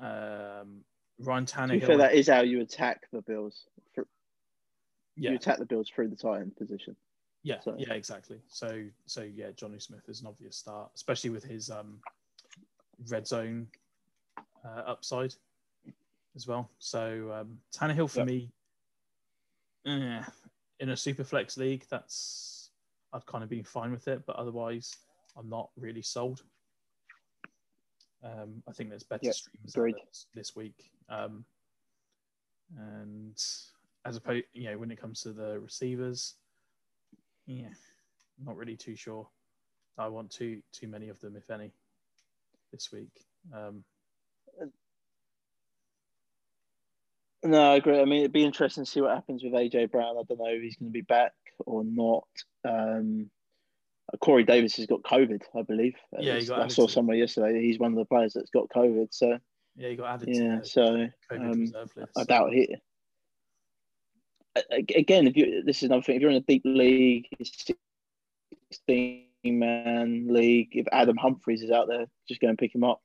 [0.00, 0.84] um,
[1.18, 1.86] Ryan Tannehill.
[1.86, 3.66] fair, that is how you attack the Bills.
[3.94, 4.06] For,
[5.16, 6.96] yeah, You attack the Bills through the tight end position.
[7.44, 8.40] Yeah, So- yeah, exactly.
[8.48, 12.00] So, so yeah, Jonnu Smith is an obvious start, especially with his um,
[13.08, 13.68] red zone
[14.64, 15.34] uh, upside
[16.34, 16.68] as well.
[16.80, 18.26] So um, Tannehill for Yep.
[18.26, 18.50] me,
[19.86, 20.22] eh,
[20.80, 22.53] in a super flex league, that's
[23.14, 24.92] I've kind of been fine with it, but otherwise,
[25.36, 26.42] I'm not really sold.
[28.24, 29.94] Um, I think there's better Yep, streamers out agreed.
[29.94, 31.44] there this, this week, um,
[32.76, 33.40] and
[34.04, 36.34] as opposed, you know, when it comes to the receivers,
[37.46, 37.68] yeah,
[38.44, 39.28] not really too sure.
[39.96, 41.72] I want too too many of them, if any,
[42.72, 43.26] this week.
[43.54, 43.84] Um,
[47.44, 48.00] No, I agree.
[48.00, 50.16] I mean, it'd be interesting to see what happens with AJ Brown.
[50.16, 52.26] I don't know if he's going to be back or not.
[52.64, 53.30] Um,
[54.20, 55.96] Corey Davis has got COVID, I believe.
[56.18, 57.60] Yeah, I saw somewhere yesterday.
[57.62, 59.08] He's one of the players that's got COVID.
[59.10, 59.38] So
[59.76, 61.72] yeah, he got added yeah, to so um.
[62.16, 62.76] I doubt he.
[64.70, 66.16] Again, if you this is another thing.
[66.16, 72.06] If you're in a deep league, sixteen man league, if Adam Humphries is out there,
[72.28, 73.02] just go and pick him up.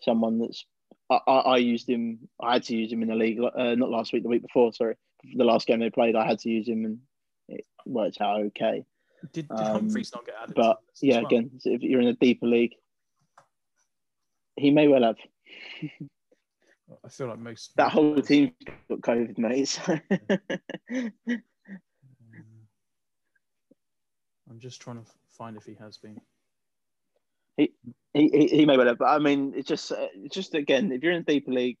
[0.00, 0.64] Someone that's
[1.10, 2.28] I, I, I used him.
[2.40, 3.40] I had to use him in the league.
[3.40, 4.72] Uh, not last week, the week before.
[4.72, 4.94] Sorry,
[5.34, 6.98] the last game they played, I had to use him, and
[7.50, 8.84] it worked out okay.
[9.32, 10.54] Did, did um, Humphries not get added?
[10.54, 11.26] But yeah, well?
[11.26, 12.72] again, so if you're in a deeper league,
[14.56, 15.16] he may well have.
[17.04, 18.52] I feel like most That whole team's
[18.88, 19.68] got COVID, mate.
[19.68, 19.98] So.
[24.50, 26.20] I'm just trying to find if he has been.
[27.56, 27.72] he,
[28.14, 31.02] he he may well have, but I mean, it's just uh, it's just again, if
[31.02, 31.78] you're in a deeper league,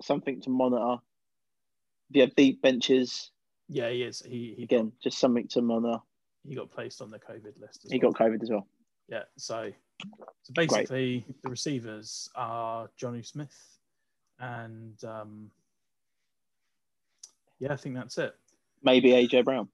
[0.00, 1.02] something to monitor.
[2.08, 3.30] If you have deep benches,
[3.68, 4.20] Yeah, he is.
[4.20, 5.98] He he again, just something to monitor.
[6.46, 7.84] he got placed on the COVID list.
[7.84, 8.12] As He well.
[8.12, 8.66] got COVID as well.
[9.08, 9.70] Yeah, so
[10.42, 13.78] so basically the receivers are Jonnu Smith
[14.38, 15.50] and um,
[17.58, 18.34] yeah, I think that's it.
[18.82, 19.68] Maybe AJ Brown.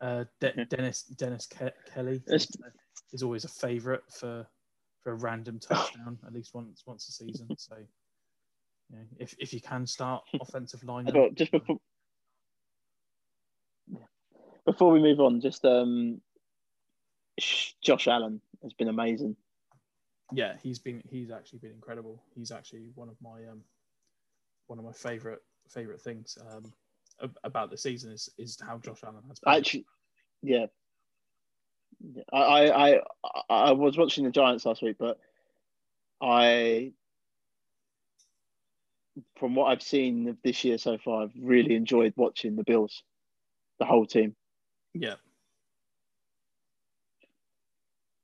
[0.00, 2.48] Uh, De- Dennis Dennis Ke- Kelly is,
[3.12, 4.46] is always a favourite for
[5.02, 7.48] for a random touchdown at least once once a season.
[7.56, 7.76] So
[8.90, 11.78] you know, if if you can start offensive line, But just before
[14.66, 16.20] before we move on, just um,
[17.80, 19.36] Josh Allen has been amazing.
[20.32, 22.22] yeah, he's been he's actually been incredible.
[22.34, 23.62] He's actually one of my um
[24.66, 26.72] one of my favourite favourite things um
[27.44, 29.54] about the season is is how Josh Allen has been.
[29.54, 29.86] Actually,
[30.42, 30.66] yeah.
[32.14, 32.22] Yeah.
[32.32, 33.00] I, I I
[33.48, 35.18] I was watching the Giants last week, but
[36.20, 36.92] I,
[39.38, 43.02] from what I've seen of this year so far, I've really enjoyed watching the Bills,
[43.78, 44.34] the whole team,
[45.00, 45.14] yeah,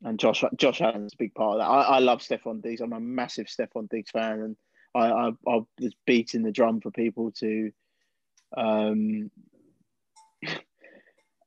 [0.05, 1.71] and Josh Josh Allen's a big part of that.
[1.71, 2.81] I, I love Stefon Diggs.
[2.81, 4.57] I'm a massive Stefon Diggs fan, and
[4.95, 7.71] I I, I was beating the drum for people to,
[8.57, 9.31] um,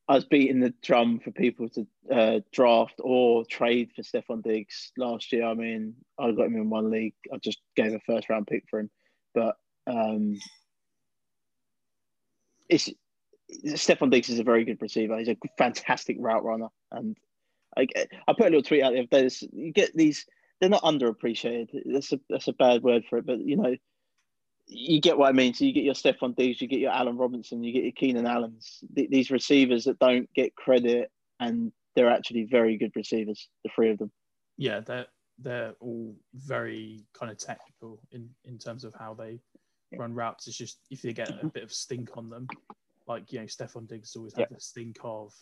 [0.08, 4.92] I was beating the drum for people to uh, draft or trade for Stefon Diggs
[4.98, 5.46] last year.
[5.46, 7.16] I mean, I got him in one league.
[7.34, 8.90] I just gave a first round pick for him,
[9.34, 9.58] but
[9.88, 10.40] um,
[12.70, 12.90] it's
[13.52, 15.18] Stefon Diggs is a very good receiver.
[15.18, 17.18] He's a fantastic route runner, and
[17.78, 17.88] I,
[18.28, 19.06] I put a little tweet out there.
[19.10, 20.26] There's you get these.
[20.60, 21.68] They're not underappreciated.
[21.86, 23.76] That's a that's a bad word for it, but you know,
[24.68, 25.54] you get what I mean.
[25.54, 28.26] So you get your Stefon Diggs, you get your Allen Robinson, you get your Keenan
[28.26, 28.84] Allens.
[28.96, 33.50] Th- these receivers that don't get credit, and they're actually very good receivers.
[33.64, 34.12] The three of them.
[34.58, 35.08] Yeah, they're
[35.40, 39.40] they're all very kind of technical in in terms of how they
[39.98, 40.48] run routes.
[40.48, 42.48] It's just if they get a bit of stink on them,
[43.08, 44.56] like you know, Stefon Diggs always had Yeah.
[44.56, 45.34] the stink of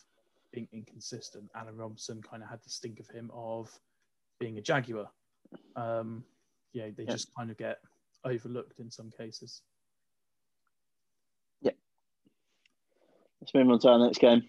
[0.51, 1.49] being inconsistent.
[1.55, 3.69] Allen Robinson kind of had the stink of him of
[4.39, 5.09] being a Jaguar.
[5.75, 6.25] Um,
[6.73, 7.11] yeah, they Yeah.
[7.11, 7.79] just kind of get
[8.23, 9.63] overlooked in some cases.
[11.61, 11.71] Yeah.
[13.41, 14.43] Let's move on to our next game.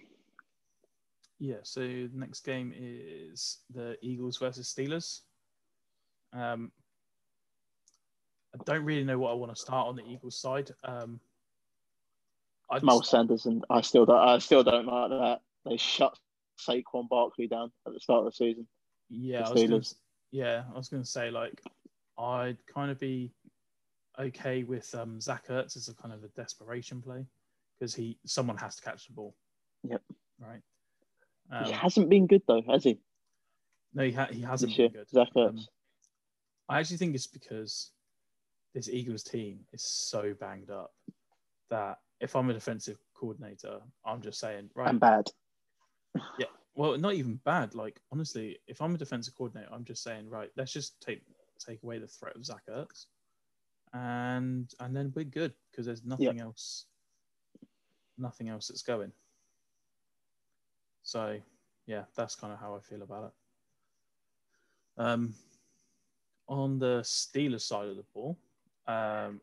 [1.38, 5.22] Yeah, so the next game is the Eagles versus Steelers.
[6.32, 6.72] Um,
[8.54, 10.70] I don't really know what I want to start on the Eagles side.
[10.84, 11.20] Um,
[12.70, 14.18] I just- Miles Sanders, and I still don't.
[14.28, 15.40] I still don't like that.
[15.64, 16.18] They shut
[16.58, 18.66] Saquon Barkley down at the start of the season.
[19.08, 19.82] yeah, the I was gonna,
[20.30, 21.60] yeah, I was going to say like
[22.18, 23.32] I'd kind of be
[24.18, 27.26] okay with um, Zach Ertz as a kind of a desperation play
[27.78, 29.34] because he someone has to catch the ball.
[29.82, 30.02] Yep.
[30.38, 30.62] Right.
[31.50, 32.98] he Um, hasn't been good though, has he?
[33.92, 35.10] no, he, ha- he hasn't This year, been good.
[35.10, 35.48] Zach Ertz.
[35.50, 35.66] Um,
[36.68, 37.90] I actually think it's because
[38.74, 40.92] this Eagles team is so banged up
[41.70, 45.26] that if I'm a defensive coordinator, I'm just saying, right, and bad.
[46.38, 46.46] Yeah.
[46.74, 47.74] Well, not even bad.
[47.74, 51.22] Like honestly, if I'm a defensive coordinator, I'm just saying, right, let's just take
[51.58, 53.06] take away the threat of Zach Ertz,
[53.92, 56.86] and and then we're good because there's nothing else,
[58.18, 59.12] nothing else that's going.
[61.04, 61.38] So,
[61.86, 63.32] yeah, that's kind of how I feel about it.
[65.02, 65.34] Um,
[66.48, 68.38] on the Steelers side of the ball,
[68.86, 69.40] um,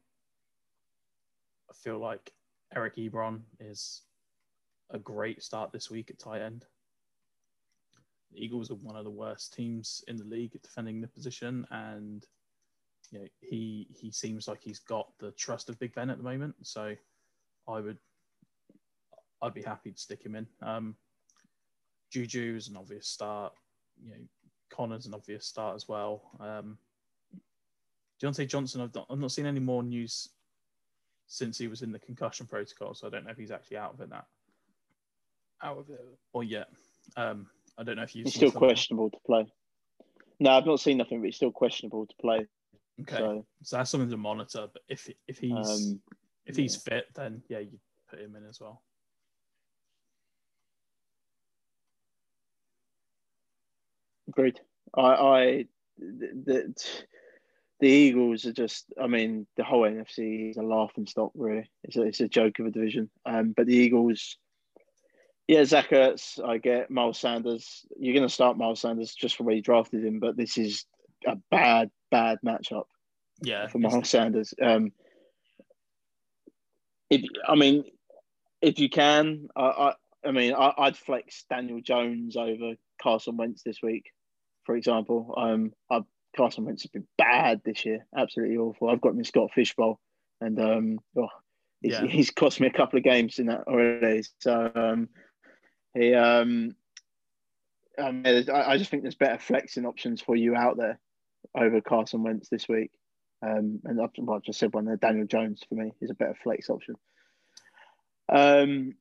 [1.70, 2.34] I feel like
[2.76, 4.04] Eric Ebron is
[4.92, 6.66] a great start this week at tight end.
[8.32, 11.66] The Eagles are one of the worst teams in the league at defending the position,
[11.72, 12.26] and
[13.12, 16.24] you know, he he seems like he's got the trust of Big Ben at the
[16.24, 16.56] moment.
[16.62, 16.96] So
[17.68, 17.98] I would
[19.42, 20.48] I'd be happy to stick him in.
[20.62, 20.96] Um,
[22.10, 23.54] Juju is an obvious start.
[24.02, 24.18] You know,
[24.70, 26.32] Conner's an obvious start as well.
[26.40, 26.78] Um,
[28.22, 30.30] Diontae Johnson, I've not, I've not seen any more news
[31.32, 33.94] since he was in the concussion protocol, so I don't know if he's actually out
[33.94, 34.26] of it now.
[35.64, 36.02] Out of it
[36.34, 36.68] or yet.
[37.16, 38.68] Um, I don't know if you've He's still something.
[38.68, 39.48] questionable to play.
[40.42, 42.48] No, I've not seen nothing, but he's still questionable to play.
[43.00, 44.68] Okay, so, So, that's something to monitor.
[44.74, 46.02] But if if he's um,
[46.46, 48.82] if he's fit, then yeah, you put him in as well.
[54.28, 54.60] agreed.
[54.98, 55.66] I, I
[55.98, 56.86] the, the
[57.82, 58.86] the Eagles are just.
[59.02, 61.32] I mean, the whole NFC is a laughing stock.
[61.36, 63.10] Really, it's a, it's a joke of a division.
[63.26, 64.38] Um, but the Eagles.
[65.48, 67.86] Yeah, Zach Ertz, I get Miles Sanders.
[68.00, 70.86] You're going to start Miles Sanders just for where you drafted him, but this is
[71.28, 72.86] a bad, bad matchup.
[73.42, 74.54] Yeah, for Miles Sanders.
[74.62, 74.94] Um,
[77.10, 77.84] if I mean,
[78.62, 83.64] if you can, I, I, I mean, I, I'd flex Daniel Jones over Carson Wentz
[83.64, 84.06] this week,
[84.64, 85.34] for example.
[85.36, 86.02] Um, I,
[86.36, 88.90] Carson Wentz has been bad this year, absolutely awful.
[88.90, 90.00] I've got him in Scott Fish Bowl,
[90.40, 91.28] and um, oh,
[91.82, 92.08] he's, Yeah.
[92.08, 94.24] he's cost me a couple of games in that already.
[94.40, 95.10] So um,
[95.94, 96.76] he, um,
[97.98, 101.00] um, I, I just think there's better flexing options for you out there
[101.56, 102.92] over Carson Wentz this week.
[103.44, 104.98] Um, and I've, well, I've just said one there.
[104.98, 106.96] Daniel Jones for me is a better flex option.
[108.30, 108.94] Um,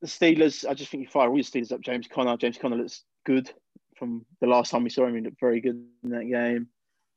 [0.00, 1.80] the Steelers, I just think you fire all your Steelers up.
[1.80, 2.36] James Conner.
[2.36, 3.52] James Conner looks good
[4.00, 5.14] from the last time we saw him.
[5.14, 6.66] He looked very good in that game.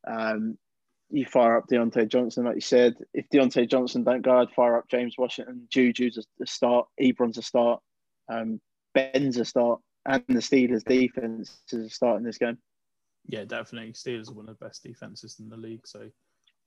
[0.06, 0.58] Um,
[1.10, 2.96] you fire up Diontae Johnson, like you said.
[3.14, 5.68] If Diontae Johnson don't go, I'd fire up James Washington.
[5.74, 6.88] Juju's a, start.
[7.02, 7.82] Ebron's a start.
[8.32, 8.60] Um,
[8.94, 9.80] Ben's a start.
[10.06, 12.58] And the Steelers defense is a start in this game.
[13.28, 13.94] yeah, definitely.
[13.94, 16.10] Steelers are one of the best defenses in the league, so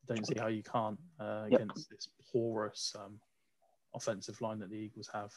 [0.09, 1.61] don't see how you can't uh, Yep.
[1.61, 3.20] against this porous um,
[3.94, 5.33] offensive line that the Eagles have.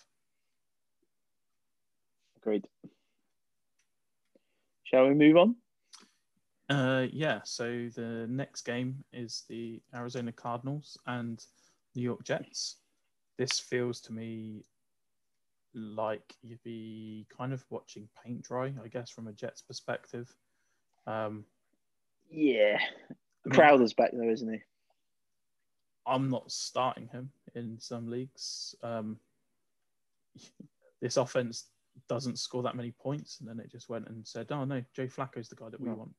[2.38, 2.68] Agreed.
[4.89, 5.56] Shall we move on?
[6.69, 11.43] Uh, yeah, so the next game is the Arizona Cardinals and
[11.95, 12.78] New York Jets.
[13.38, 14.63] This feels to me
[15.75, 20.34] like you'd be kind of watching paint dry, I guess, from a Jets perspective.
[21.06, 21.45] Um,
[22.32, 22.80] Yeah.
[22.80, 24.60] I mean, Crowder's back though, isn't he?
[26.08, 28.75] I'm not starting him in some leagues.
[28.82, 29.19] Um,
[31.02, 31.65] this offense
[32.08, 35.08] doesn't score that many points, and then it just went and said, "Oh no, Joe
[35.08, 35.96] Flacco's the guy that we No.
[35.96, 36.16] want."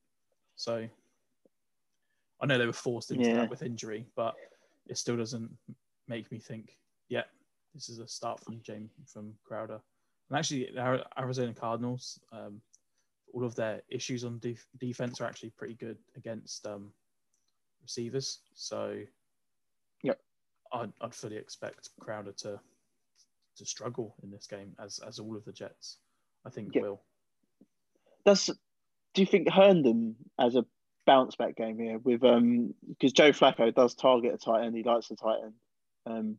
[0.56, 0.88] So
[2.40, 3.34] I know they were forced into Yeah.
[3.36, 4.34] that with injury, but
[4.86, 5.56] it still doesn't
[6.08, 7.24] make me think, "Yeah,
[7.74, 9.80] this is a start from James from Crowder.
[10.28, 12.62] And actually, Ari- Arizona Cardinals, um,
[13.32, 16.94] all of their issues on def- defense are actually pretty good against um,
[17.82, 18.40] receivers.
[18.54, 19.04] So,
[20.02, 20.20] Yep.
[20.72, 22.60] I'd, I'd fully expect Crowder to
[23.60, 25.96] to struggle in this game, as as all of the Jets,
[26.44, 26.82] I think, Yep.
[26.82, 27.00] will.
[28.26, 28.46] Does
[29.14, 30.64] do you think Herndon as a
[31.06, 34.82] bounce back game here with um because Joe Flacco does target a tight end, he
[34.82, 35.54] likes a tight end.
[36.06, 36.36] Um,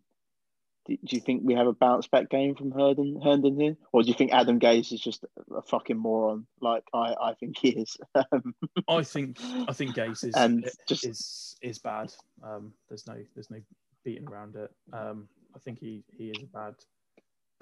[0.86, 4.02] do, do you think we have a bounce back game from Herndon Herndon here, or
[4.04, 7.70] do you think Adam Gase is just a fucking moron like I I think he
[7.70, 7.98] is?
[8.32, 8.56] Um,
[8.88, 12.14] I think I think Gase is And just- is is bad.
[12.44, 13.58] Um, there's no there's no
[14.04, 14.72] beating around it.
[14.94, 16.76] Um, I think he he is a bad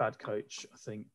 [0.00, 0.66] bad coach.
[0.72, 1.06] I think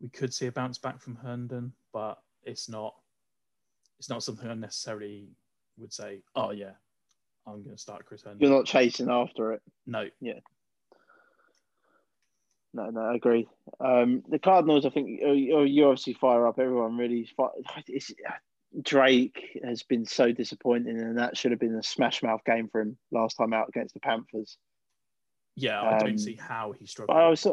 [0.00, 2.94] we could see a bounce back from Herndon, but it's not
[3.98, 5.28] it's not something I necessarily
[5.78, 6.22] would say.
[6.36, 6.72] Oh yeah,
[7.46, 8.46] I'm going to start Chris Herndon.
[8.46, 9.62] you're not chasing after it.
[9.86, 10.40] No, Yeah.
[12.76, 13.48] No, no, I agree.
[13.78, 17.28] Um, the Cardinals, I think, oh, you you obviously fire up everyone really.
[17.86, 18.12] It's,
[18.82, 22.80] Drake has been so disappointing, and that should have been a smash mouth game for
[22.80, 24.58] him last time out against the Panthers.
[25.56, 27.16] Yeah, I Um, don't see how he struggled.
[27.16, 27.46] I was,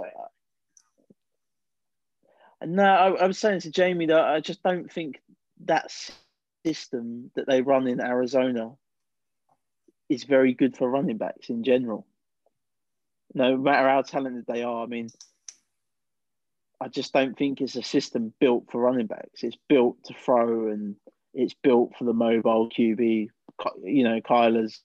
[2.65, 5.21] no, I, I was saying to Jamie that I just don't think
[5.65, 5.91] that
[6.65, 8.71] system that they run in Arizona
[10.09, 12.05] is very good for running backs in general.
[13.33, 15.09] No matter how talented they are, I mean,
[16.81, 19.43] I just don't think it's a system built for running backs.
[19.43, 20.95] It's built to throw and
[21.33, 23.29] it's built for the mobile QB.
[23.83, 24.81] You know, Kyler's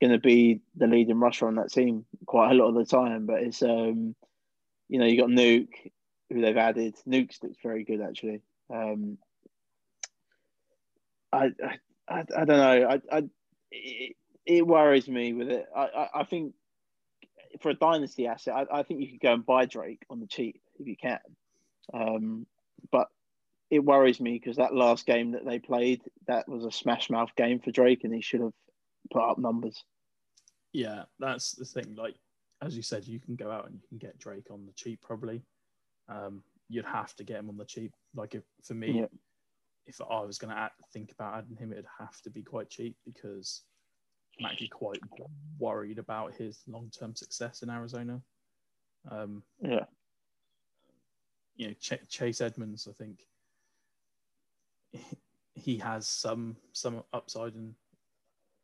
[0.00, 3.26] going to be the leading rusher on that team quite a lot of the time,
[3.26, 4.14] but it's um,
[4.88, 5.90] you know, you got Nuke
[6.30, 6.94] who they've added.
[7.06, 8.42] Nuke's looks very good actually.
[8.72, 9.18] Um,
[11.32, 11.50] I,
[12.08, 12.88] I, I, don't know.
[12.88, 13.22] I, I,
[13.70, 15.66] it, it worries me with it.
[15.74, 16.54] I, I, I think
[17.60, 20.26] for a dynasty asset, I, I think you could go and buy Drake on the
[20.26, 21.18] cheap if you can.
[21.92, 22.46] Um,
[22.90, 23.08] but
[23.70, 27.34] it worries me because that last game that they played, that was a smash mouth
[27.36, 28.52] game for Drake, and he should have
[29.12, 29.82] put up numbers.
[30.72, 31.94] Yeah, that's the thing.
[31.96, 32.16] Like
[32.62, 35.00] as you said, you can go out and you can get Drake on the cheap
[35.02, 35.42] probably.
[36.08, 37.92] Um, you'd have to get him on the cheap.
[38.14, 39.06] Like if for me, Yeah.
[39.86, 42.96] if I was going to think about adding him, it'd have to be quite cheap
[43.04, 43.62] because
[44.38, 45.00] I'm actually quite
[45.58, 48.20] worried about his long-term success in Arizona.
[49.10, 49.84] Um, Yeah,
[51.56, 53.26] you know, Ch- Chase Edmonds, I think
[55.54, 57.74] he has some some upside in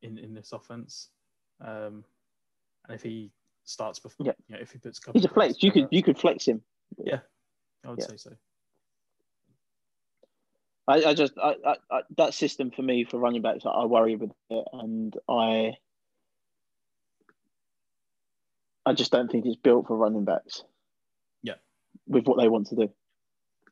[0.03, 1.09] in, in this offense.
[1.61, 2.05] Um,
[2.87, 3.31] and if he
[3.65, 4.33] starts before, Yeah.
[4.49, 5.63] you know, if he puts a couple he's a flex.
[5.63, 6.63] You could you could flex him.
[6.99, 7.21] Yeah,
[7.85, 8.07] I would yeah.
[8.07, 8.33] say so.
[10.89, 13.85] I, I just I, I, I, that system for me for running backs, I, I
[13.85, 15.77] worry with it, and I
[18.85, 20.65] I just don't think it's built for running backs.
[21.43, 21.55] Yeah.
[22.09, 22.91] with what they want to do.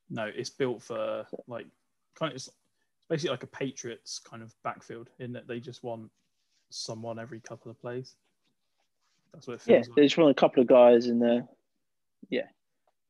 [0.09, 1.67] No, it's built for like
[2.15, 2.49] kind of it's
[3.09, 6.11] basically like a Patriots kind of backfield in that they just want
[6.71, 8.15] someone every couple of plays.
[9.33, 10.09] That's what it Yeah, feels they like.
[10.09, 11.47] just want a couple of guys in there.
[12.29, 12.47] Yeah,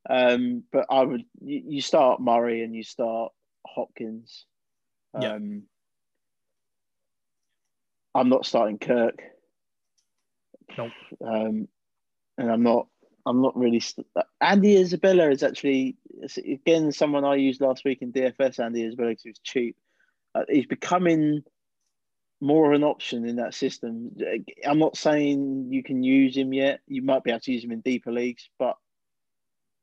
[0.09, 3.31] um, but I would you, you start Murray and you start
[3.65, 4.45] Hopkins.
[5.19, 5.33] Yeah.
[5.33, 5.63] Um,
[8.13, 9.21] I'm not starting Kirk.
[10.77, 10.91] Nope.
[11.25, 11.67] Um,
[12.37, 12.87] and I'm not.
[13.25, 13.79] I'm not really.
[13.79, 14.07] St-
[14.39, 15.97] Andy Isabella is actually
[16.37, 18.59] again someone I used last week in DFS.
[18.59, 19.77] Andy Isabella because he was cheap.
[20.33, 21.43] Uh, he's becoming
[22.41, 24.11] more of an option in that system.
[24.65, 26.79] I'm not saying you can use him yet.
[26.87, 28.77] You might be able to use him in deeper leagues, but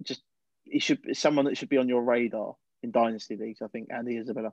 [0.02, 0.22] just
[0.64, 3.62] he should be someone that should be on your radar in dynasty leagues.
[3.62, 4.52] I think Andy Isabella.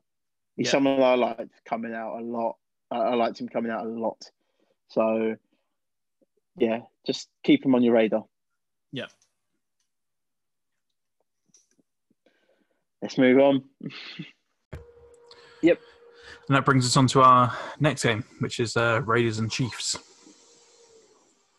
[0.55, 0.71] He's Yeah.
[0.71, 2.57] someone I liked coming out a lot.
[2.91, 4.29] I, I liked him coming out a lot.
[4.89, 5.35] So
[6.57, 8.25] yeah, just keep him on your radar.
[8.91, 9.07] Yeah.
[13.01, 13.63] Let's move on.
[16.47, 19.93] And that brings us on to our next game, which is uh, Raiders and Chiefs.
[19.93, 19.99] Do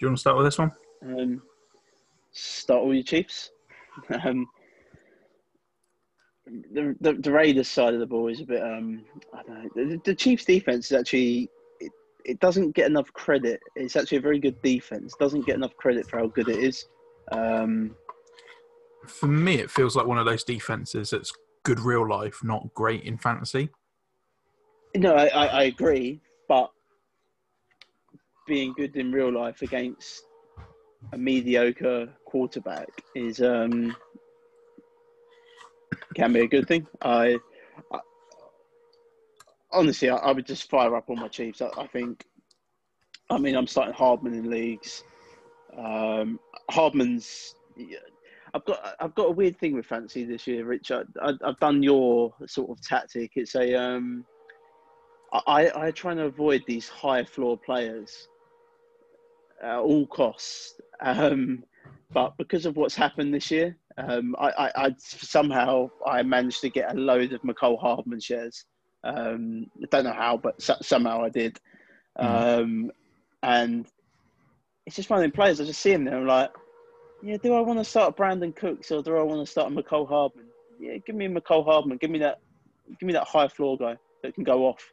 [0.01, 0.73] you want to start with this one?
[1.03, 1.43] Um,
[2.33, 3.51] start with your Chiefs.
[4.25, 4.47] Um,
[6.73, 8.63] the, the the Raiders side of the ball is a bit.
[8.63, 9.71] Um, I don't know.
[9.75, 11.51] The, the Chiefs defense is actually.
[11.81, 11.91] It,
[12.25, 13.59] it doesn't get enough credit.
[13.75, 15.15] It's actually a very good defense.
[15.19, 16.87] Doesn't get enough credit for how good it is.
[17.33, 17.97] Um,
[19.07, 21.33] For me, it feels like one of those defenses that's
[21.65, 23.71] good real life, not great in fantasy.
[24.97, 26.71] No, I, I, agree, but
[28.47, 30.23] being good in real life against
[31.13, 33.95] a mediocre quarterback is um,
[36.15, 36.87] can be a good thing.
[37.03, 37.39] I,
[37.93, 37.99] I
[39.73, 41.61] honestly, I, I would just fire up all my Chiefs.
[41.61, 42.25] I, I think,
[43.31, 45.05] I mean, I'm starting Hardman in leagues.
[45.77, 46.41] Um,
[46.71, 47.55] Hardman's.
[48.55, 51.09] I've got I've got a weird thing with fancy this year, Richard.
[51.21, 53.33] I, I've done your sort of tactic.
[53.35, 54.25] It's a um,
[55.47, 58.29] I I try and avoid these high floor players
[59.63, 60.75] at all costs.
[61.01, 61.65] Um,
[62.13, 66.71] but because of what's happened this year, um, I, I, I somehow I managed to
[66.71, 68.65] get a load of Mecole Hardman shares.
[69.05, 71.59] Um, I don't know how, but so, somehow I did.
[72.19, 72.91] Um,
[73.43, 73.87] and
[74.87, 75.61] it's just one of them players.
[75.61, 76.17] I just see him there.
[76.17, 76.51] I'm like,
[77.23, 80.09] yeah, do I want to start Brandin Cooks or do I want to start Mecole
[80.09, 80.47] Hardman?
[80.79, 81.99] Yeah, give me Mecole Hardman.
[81.99, 82.39] Give me that.
[83.01, 84.93] Give me that high floor guy that can go off.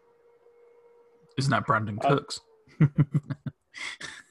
[1.38, 2.40] Isn't that Brandon Uh, Cooks?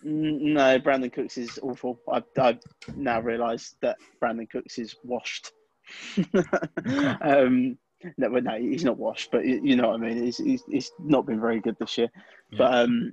[0.04, 2.00] No, Brandin Cooks is awful.
[2.10, 2.58] I've, I've
[2.96, 5.52] now realised that Brandin Cooks is washed.
[7.22, 7.78] um,
[8.16, 10.22] no, well, no, he's not washed, but you, you know what I mean.
[10.22, 12.08] He's, he's, he's not been very good this year.
[12.58, 13.12] But um,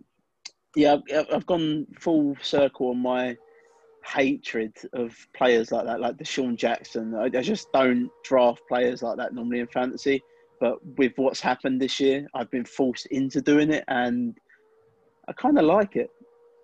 [0.76, 3.38] yeah, I've, I've gone full circle on my
[4.06, 7.14] hatred of players like that, like the Sean Jackson.
[7.14, 10.24] I, I just don't draft players like that normally in fantasy.
[10.60, 14.38] But with what's happened this year, I've been forced into doing it, and
[15.28, 16.10] I kind of like it.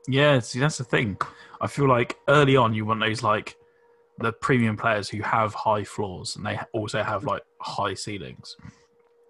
[0.07, 1.17] Yeah, see, that's the thing.
[1.61, 3.55] I feel like early on, you want those like
[4.19, 8.55] the premium players who have high floors and they also have like high ceilings.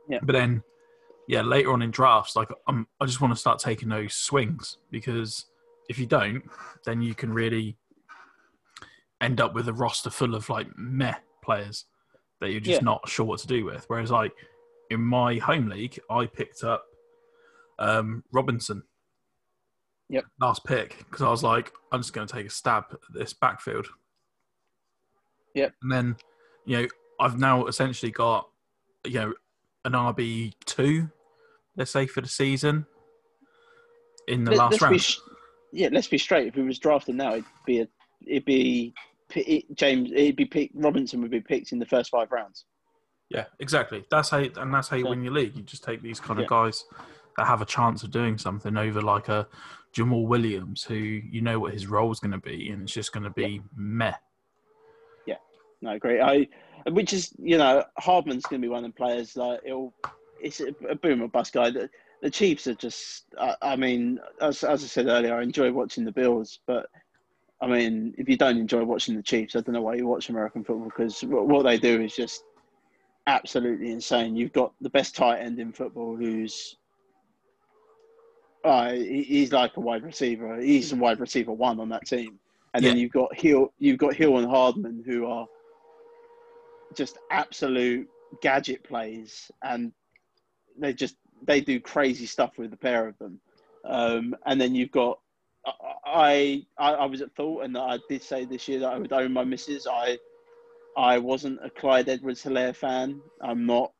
[0.10, 0.20] Yeah.
[0.22, 0.62] But then,
[1.28, 4.78] yeah, later on in drafts, like um, I just want to start taking those swings
[4.92, 5.46] because
[5.90, 6.44] if you don't,
[6.86, 7.78] then you can really
[9.22, 11.86] end up with a roster full of like meh players
[12.42, 12.86] that you're just Yeah.
[12.86, 13.86] not sure what to do with.
[13.88, 14.34] Whereas, like
[14.90, 16.84] in my home league, I picked up
[17.80, 18.84] um, Robinson
[20.10, 20.26] Yep.
[20.40, 23.34] last pick because I was like, I'm just going to take a stab at this
[23.34, 23.88] backfield.
[25.56, 25.74] Yep.
[25.82, 26.16] And then,
[26.66, 26.88] you know,
[27.20, 28.48] I've now essentially got,
[29.06, 29.34] you know,
[29.86, 31.10] an RB two,
[31.76, 32.86] let's say for the season,
[34.28, 35.02] in the Let- last let's Be, round.
[35.02, 35.18] sh-
[35.72, 36.48] yeah, let's be straight.
[36.48, 37.88] If he was drafted now, it'd be a,
[38.28, 38.94] it'd be
[39.36, 40.12] it, James.
[40.12, 40.74] It'd be picked.
[40.76, 42.66] Robinson would be picked in the first five rounds.
[43.30, 44.06] Yeah, exactly.
[44.12, 45.10] That's how, and that's how you Yeah.
[45.10, 45.56] win your league.
[45.56, 46.50] You just take these kind of Yeah.
[46.50, 46.86] guys
[47.38, 49.48] that have a chance of doing something over like a
[49.94, 53.14] Jamaal Williams, who you know what his role is going to be, and it's just
[53.14, 54.14] going to be meh.
[55.26, 55.38] Yeah,
[55.82, 56.22] no, I agree.
[56.22, 56.48] I,
[56.90, 59.36] which is you know, Hardman's going to be one of the players.
[59.36, 59.94] Like it'll,
[60.40, 61.72] it's a, a boom or bust guy.
[61.72, 61.90] The,
[62.22, 63.26] the Chiefs are just.
[63.40, 66.88] I, I mean, as, as I said earlier, I enjoy watching the Bills, but
[67.62, 70.30] I mean, if you don't enjoy watching the Chiefs, I don't know why you watch
[70.30, 72.44] American football because what they do is just
[73.28, 74.36] absolutely insane.
[74.36, 76.78] You've got the best tight end in football, who's.
[78.64, 80.60] Uh, he's like a wide receiver.
[80.60, 82.40] He's a wide receiver one on that team,
[82.74, 83.72] and then you've got Hill.
[83.78, 85.46] You've got Hill and Hardman, who are
[86.96, 88.08] just absolute
[88.42, 89.92] gadget plays, and
[90.78, 93.40] they just they do crazy stuff with the pair of them.
[93.84, 95.20] Um, and then you've got
[96.06, 99.14] I, I I was at fault, and I did say this year that I would
[99.14, 99.88] own my misses.
[99.90, 100.18] I
[100.98, 103.22] I wasn't a Clyde Edwards-Helaire fan.
[103.42, 103.92] I'm not.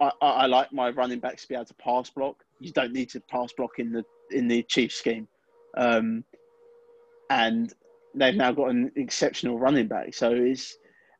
[0.00, 2.36] I, I I like my running backs to be able to pass block.
[2.60, 5.28] You don't need to pass block in the in the Chiefs scheme,
[5.76, 6.24] um,
[7.30, 7.72] and
[8.14, 10.14] they've now got an exceptional running back.
[10.14, 10.76] So it's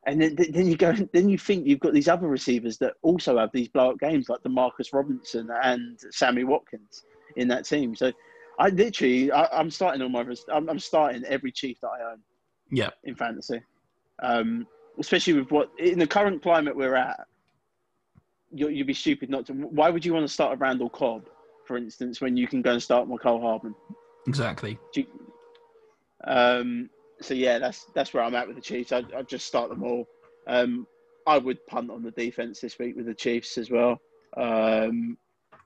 [0.06, 3.38] and then, then you go then you think you've got these other receivers that also
[3.38, 7.04] have these blow up games like the Marcus Robinson and Sammy Watkins
[7.36, 7.94] in that team.
[7.94, 8.12] So
[8.58, 12.18] I literally I, I'm starting on my I'm, I'm starting every Chief that I own
[12.70, 13.62] Yeah, in fantasy,
[14.22, 14.66] um,
[14.98, 17.26] especially with what in the current climate we're at.
[18.52, 19.52] You, you'd be stupid not to.
[19.52, 21.26] Why would you want to start a Randall Cobb,
[21.66, 23.74] for instance, when you can go and start Mecole Hardman?
[24.26, 24.78] exactly.
[24.94, 25.06] You-
[26.26, 26.88] Um,
[27.20, 28.92] so yeah, that's that's where I'm at with the Chiefs.
[28.92, 30.06] I I just start them all.
[30.46, 30.86] Um,
[31.26, 34.00] I would punt on the defense this week with the Chiefs as well.
[34.36, 35.16] Um,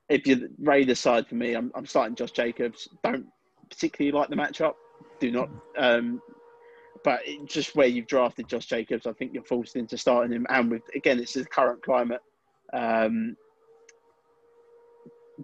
[0.09, 2.89] if you Raiders side for me, I'm I'm starting Josh Jacobs.
[3.05, 3.27] Don't
[3.71, 4.75] particularly like the matchup.
[5.21, 5.49] Do not.
[5.77, 6.21] Um,
[7.05, 10.47] but just where you've drafted Josh Jacobs, I think you're forced into starting him.
[10.49, 12.21] And with again, it's the current climate.
[12.73, 13.37] Um,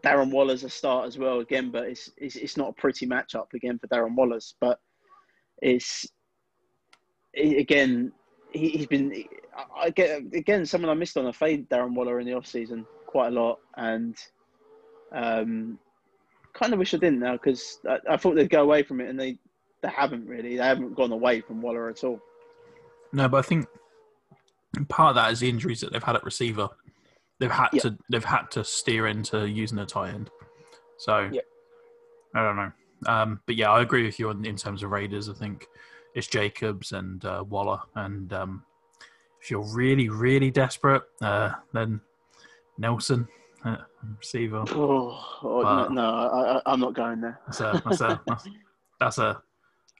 [0.01, 3.53] Darren Waller's a start as well again, but it's, it's it's not a pretty matchup
[3.55, 4.55] again for Darren Wallace.
[4.61, 4.81] But
[5.63, 6.07] it's
[7.33, 8.13] he- again
[8.53, 9.25] he, he's been
[9.77, 11.27] I- get again someone I missed on.
[11.27, 14.17] I fade Darren Waller in the off season quite a lot, and
[15.13, 15.79] um,
[16.55, 19.09] kind of wish I didn't now because I, I thought they'd go away from it,
[19.09, 19.39] and they
[19.85, 20.57] they haven't really.
[20.57, 22.18] They haven't gone away from Waller at all.
[23.12, 23.66] No, but I think
[24.89, 26.68] part of that is the injuries that they've had at receiver.
[27.39, 27.82] They've had Yeah.
[27.82, 30.30] to they've had to steer into using a tight end.
[30.97, 31.43] So Yeah.
[32.35, 32.72] I don't know.
[33.07, 35.28] Um, but yeah, I agree with you in, in terms of Raiders.
[35.28, 35.66] I think
[36.14, 38.64] it's Jacobs and uh, Waller, and um,
[39.43, 42.01] if you're really really desperate, uh, then
[42.78, 43.28] Nelson
[43.66, 43.76] uh,
[44.18, 44.64] receiver.
[44.70, 47.39] Oh, oh, no, no I, I'm not going there.
[47.47, 48.49] That's a that's a that's,
[48.99, 49.43] that's a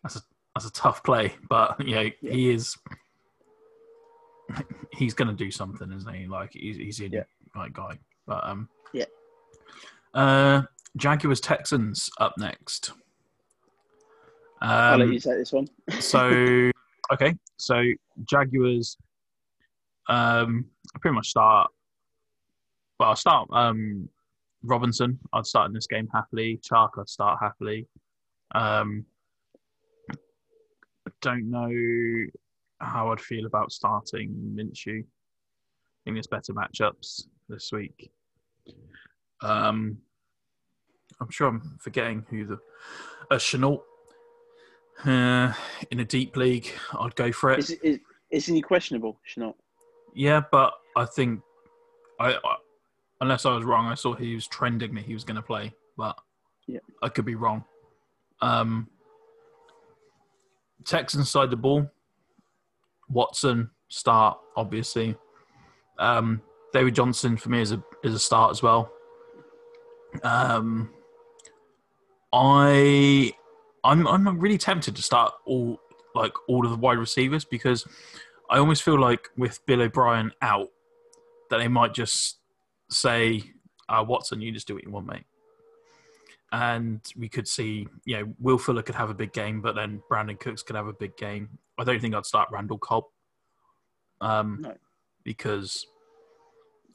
[0.05, 0.21] that's a
[0.55, 2.77] that's a tough play, but you know he is.
[4.93, 6.27] He's going to do something, isn't he?
[6.27, 7.23] Like he's he's a Yeah.
[7.57, 7.99] right guy.
[8.27, 9.07] But um, Yeah.
[10.13, 10.63] Uh,
[10.97, 12.93] Jaguars Texans up next.
[14.61, 15.67] I'll let Um, you take this one.
[15.99, 16.71] so
[17.13, 17.83] okay, so
[18.29, 18.97] Jaguars.
[20.09, 21.71] Um, I pretty much start.
[23.01, 24.09] Well, I'll start um,
[24.63, 25.19] Robinson.
[25.33, 26.61] I'd start in this game happily.
[26.63, 27.89] Chark, I'd start happily.
[28.55, 29.05] Um,
[31.07, 31.71] I don't know
[32.81, 35.01] how I'd feel about starting Minshew.
[35.01, 38.11] I think there's better matchups this week.
[39.43, 39.99] Um,
[41.21, 42.59] I'm sure I'm forgetting who the
[43.31, 43.83] uh, Shenault
[45.05, 45.53] uh,
[45.91, 46.71] in a deep league.
[46.99, 47.59] I'd go for it.
[47.59, 47.99] Is, is,
[48.31, 49.55] isn't he questionable, Shenault?
[50.15, 51.41] Yeah, but I think
[52.21, 52.57] I, I
[53.21, 55.73] unless I was wrong, I saw he was trending that he was going to play,
[55.97, 56.17] but
[56.67, 56.81] Yeah.
[57.03, 57.65] I could be wrong.
[58.41, 58.89] Um,
[60.85, 61.91] Texans side the ball.
[63.09, 65.17] Watson start obviously.
[65.99, 68.91] Um, David Johnson for me is a is a start as well.
[70.23, 70.91] Um,
[72.33, 73.33] I
[73.85, 75.79] I'm I'm really tempted to start all
[76.15, 77.87] like all of the wide receivers because
[78.51, 80.69] I almost feel like with Bill O'Brien out
[81.51, 82.39] that they might just
[82.91, 83.43] say,
[83.89, 85.25] uh, "Watson, you just do what you want, mate."
[86.55, 90.01] And we could see, you know, Will Fuller could have a big game, but then
[90.09, 91.49] Brandin Cooks could have a big game.
[91.79, 93.05] I don't think I'd start Randall Cobb,
[94.21, 94.77] um, No.
[95.25, 95.85] because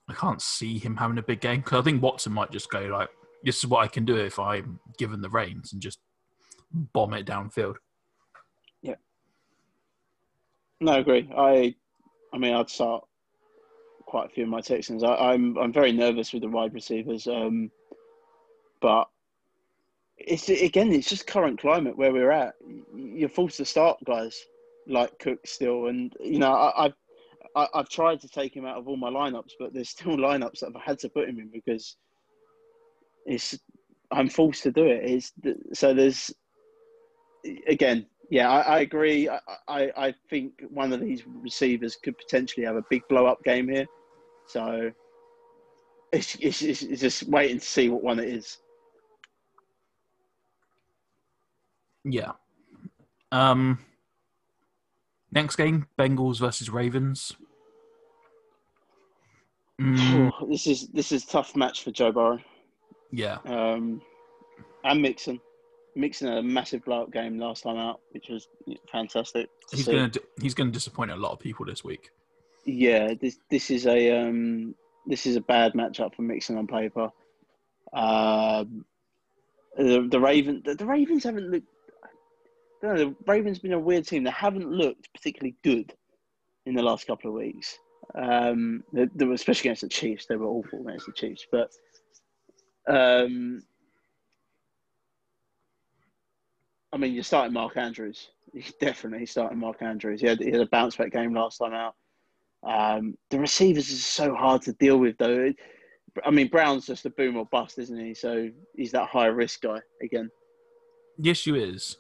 [0.08, 1.60] I can't see him having a big game.
[1.60, 3.10] Because I think Watson might just go like,
[3.44, 6.00] "This is what I can do if I'm given the reins," and just
[6.72, 7.76] bomb it downfield.
[8.82, 8.96] Yeah.
[10.80, 11.30] No, I agree.
[11.36, 11.76] I,
[12.32, 13.04] I mean, I'd start
[14.06, 15.04] quite a few of my Texans.
[15.04, 17.70] I, I'm I'm very nervous with the wide receivers, um,
[18.80, 19.10] but
[20.20, 22.54] it's again, it's just current climate where we're at.
[22.96, 24.40] You're forced to start guys
[24.88, 26.94] like Cook still, and you know, I, I've
[27.56, 30.60] I, I've tried to take him out of all my lineups, but there's still lineups
[30.60, 31.96] that I've had to put him in because
[33.26, 33.58] it's
[34.12, 35.04] I'm forced to do it.
[35.04, 35.34] It's
[35.74, 36.34] so there's
[37.68, 39.30] again, yeah, I, I agree.
[39.30, 43.44] I, I, I think one of these receivers could potentially have a big blow up
[43.44, 43.86] game here.
[44.48, 44.92] So
[46.12, 48.58] it's, it's it's just waiting to see what one it is.
[52.04, 52.32] Yeah.
[53.32, 53.80] Um.
[55.32, 57.34] Next game, Bengals versus Ravens.
[59.80, 62.40] Mm, Oh, this is this is a tough match for Joe Burrow
[63.12, 64.02] yeah, um,
[64.84, 65.40] and Mixon.
[65.96, 68.48] Mixon had a massive blowout game last time out, which was
[68.92, 69.50] fantastic.
[69.72, 72.12] he's gonna he's gonna disappoint a lot of people this week.
[72.66, 74.76] Yeah, this this is a um,
[75.08, 77.10] this is a bad matchup for Mixon on paper.
[77.94, 78.86] Um,
[79.78, 81.68] the the Raven the, the Ravens haven't looked.
[82.82, 84.24] Know, the Ravens have been a weird team.
[84.24, 85.94] They haven't looked particularly good
[86.66, 87.78] in the last couple of weeks.
[88.16, 91.46] Um, they, they were, especially against the Chiefs, they were awful against the Chiefs.
[91.52, 91.72] But
[92.88, 93.64] um,
[96.92, 98.30] I mean, you're starting Mark Andrews.
[98.54, 100.22] He's definitely starting Mark Andrews.
[100.22, 101.96] He had, he had a bounce back game last time out.
[102.64, 105.54] Um, the receivers is so hard to deal with, though.
[106.26, 108.14] I mean, Brown's just a boom or bust, isn't he?
[108.14, 110.30] So he's that high risk guy again.
[111.20, 111.98] The issue is,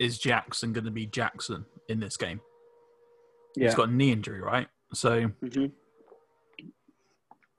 [0.00, 2.40] is Jackson going to be Jackson in this game?
[3.54, 4.68] He's got a knee injury, right?
[4.92, 5.66] So hmm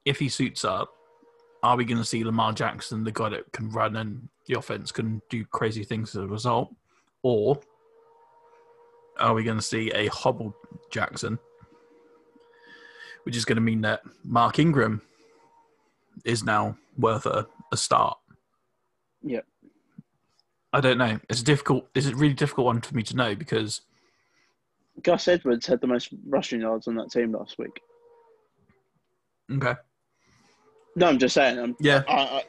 [0.05, 0.89] if he suits up,
[1.63, 4.91] are we going to see Lamar Jackson, the guy that can run and the offense
[4.91, 6.75] can do crazy things as a result,
[7.21, 7.59] or
[9.17, 10.53] are we going to see a hobbled
[10.91, 11.39] Jackson,
[13.23, 15.01] which is going to mean that Mark Ingram
[16.25, 18.17] is now worth a, a start?
[19.21, 19.45] Yep.
[20.73, 21.19] I don't know.
[21.29, 21.87] It's a difficult.
[21.95, 23.81] It's a really difficult one for me to know because
[25.03, 27.79] Gus Edwards had the most rushing yards on that team last week.
[29.51, 29.75] okay,
[30.95, 31.59] No, I'm just saying.
[31.59, 32.43] I'm, yeah, I,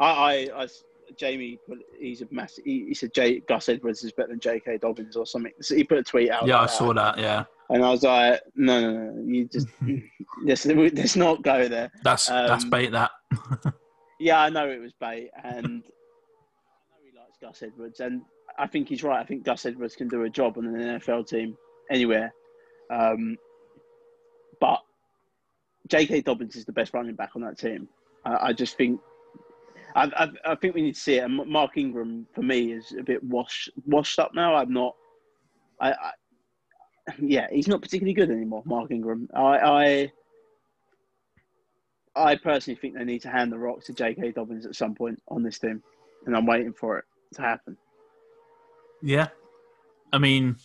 [0.00, 0.68] I, I, I,
[1.16, 2.64] Jamie, put, he's a massive.
[2.64, 4.78] He, he said J, Gus Edwards is better than J.K.
[4.78, 5.52] Dobbins or something.
[5.60, 6.46] So he put a tweet out.
[6.46, 7.18] yeah, I saw that.
[7.18, 9.68] Yeah, and I was like, no, no, no, you just
[10.44, 11.90] let's, let's not go there.
[12.02, 12.92] that's that's Um, bait.
[12.92, 13.10] That
[14.20, 15.82] Yeah, I know it was bait, and I know
[17.04, 18.22] he likes Gus Edwards, and
[18.58, 19.20] I think he's right.
[19.20, 21.56] I think Gus Edwards can do a job on an NFL team
[21.90, 22.32] anywhere,
[22.90, 23.36] um,
[24.60, 24.80] but
[25.88, 26.22] J.K.
[26.22, 27.88] Dobbins is the best running back on that team.
[28.24, 29.00] I, I just think.
[29.94, 31.24] I, I, I think we need to see it.
[31.24, 34.54] And Mark Ingram, for me, is a bit washed washed up now.
[34.54, 34.94] I'm not.
[35.80, 36.10] I, I
[37.20, 39.28] yeah, he's not particularly good anymore, Mark Ingram.
[39.34, 40.12] I, I
[42.16, 44.32] I personally think they need to hand the rock to J.K.
[44.32, 45.82] Dobbins at some point on this team,
[46.24, 47.76] and I'm waiting for it to happen.
[49.02, 49.28] yeah.
[50.12, 50.56] I mean,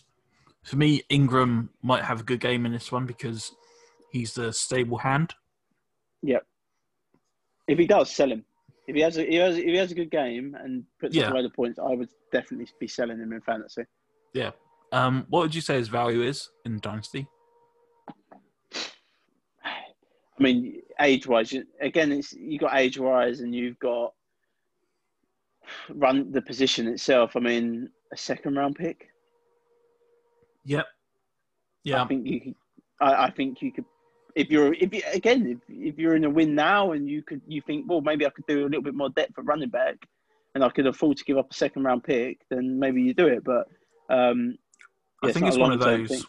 [0.62, 3.52] for me, Ingram might have a good game in this one because
[4.12, 5.34] he's the stable hand.
[6.22, 6.46] Yep.
[7.66, 8.44] If he does, sell him.
[8.86, 11.24] If he has a, he has, if he has a good game and puts Yeah.
[11.26, 13.82] up a load of points, I would definitely be selling him in fantasy.
[14.34, 14.50] Yeah.
[14.92, 17.26] Um, what would you say his value is in Dynasty?
[19.64, 24.12] I mean, age wise, again, it's you got age wise, and you've got
[25.94, 27.36] run the position itself.
[27.36, 29.08] I mean, a second round pick.
[30.64, 30.86] Yep.
[31.84, 32.02] Yeah.
[32.02, 32.40] I think you.
[32.40, 32.54] Could,
[33.00, 33.84] I, I think you could.
[34.36, 37.40] If you're, if you, again, if, if you're in a win now, and you could,
[37.48, 39.96] you think, well, maybe I could do a little bit more depth at running back,
[40.54, 43.26] and I could afford to give up a second round pick, then maybe you do
[43.26, 43.42] it.
[43.42, 43.66] But
[44.08, 44.56] um,
[45.22, 46.22] I think not it's one of those thing.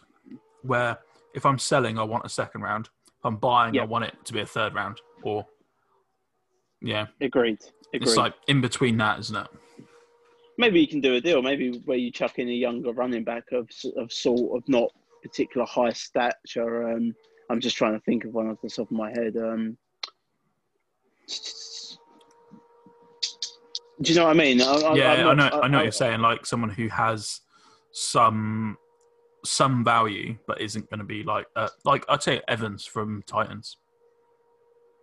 [0.62, 0.98] where
[1.34, 2.88] if I'm selling, I want a second round.
[3.06, 5.00] If I'm buying, I want it to be a third round.
[5.22, 5.46] Or,
[6.82, 7.58] yeah, Agreed.
[7.94, 8.02] Agreed.
[8.08, 9.46] it's like in between that, isn't it?
[10.58, 11.42] maybe you can do a deal.
[11.42, 14.90] Maybe where you chuck in a younger running back of of sort of not
[15.22, 16.90] particular high stature.
[16.92, 17.14] Um,
[17.50, 19.36] I'm just trying to think of one off the top of my head.
[19.36, 19.76] Um,
[24.00, 24.60] do you know what I mean?
[24.60, 25.60] I, I, yeah, I not- know.
[25.62, 26.20] I know what you're saying.
[26.20, 27.40] Like someone who has
[27.92, 28.76] some
[29.44, 33.76] some value, but isn't going to be like uh, like I'd say Evans from Titans.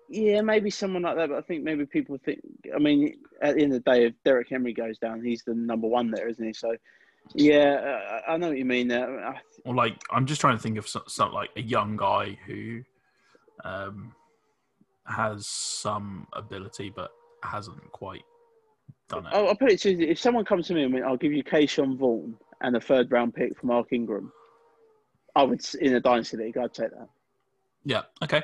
[0.10, 1.30] Yeah, maybe someone like that.
[1.30, 2.40] But I think maybe people think.
[2.74, 5.54] I mean, at the end of the day, if Derrick Henry goes down, he's the
[5.54, 6.54] number one there, isn't he?
[6.54, 6.76] So,
[7.36, 8.88] yeah, I, I know what you mean.
[8.88, 11.96] There, I, Or like I'm just trying to think of some, some like a young
[11.96, 12.82] guy who
[13.64, 14.14] um,
[15.06, 17.12] has some ability but
[17.44, 18.24] hasn't quite
[19.10, 19.34] done it.
[19.34, 21.34] I'll, I'll put it to you: if someone comes to me and went, "I'll give
[21.34, 24.32] you Ke'Shawn Vaughn and a third round pick for Mark Ingram,"
[25.36, 27.10] I would in a dynasty league, I'd take that.
[27.84, 28.02] Yeah.
[28.24, 28.44] Okay.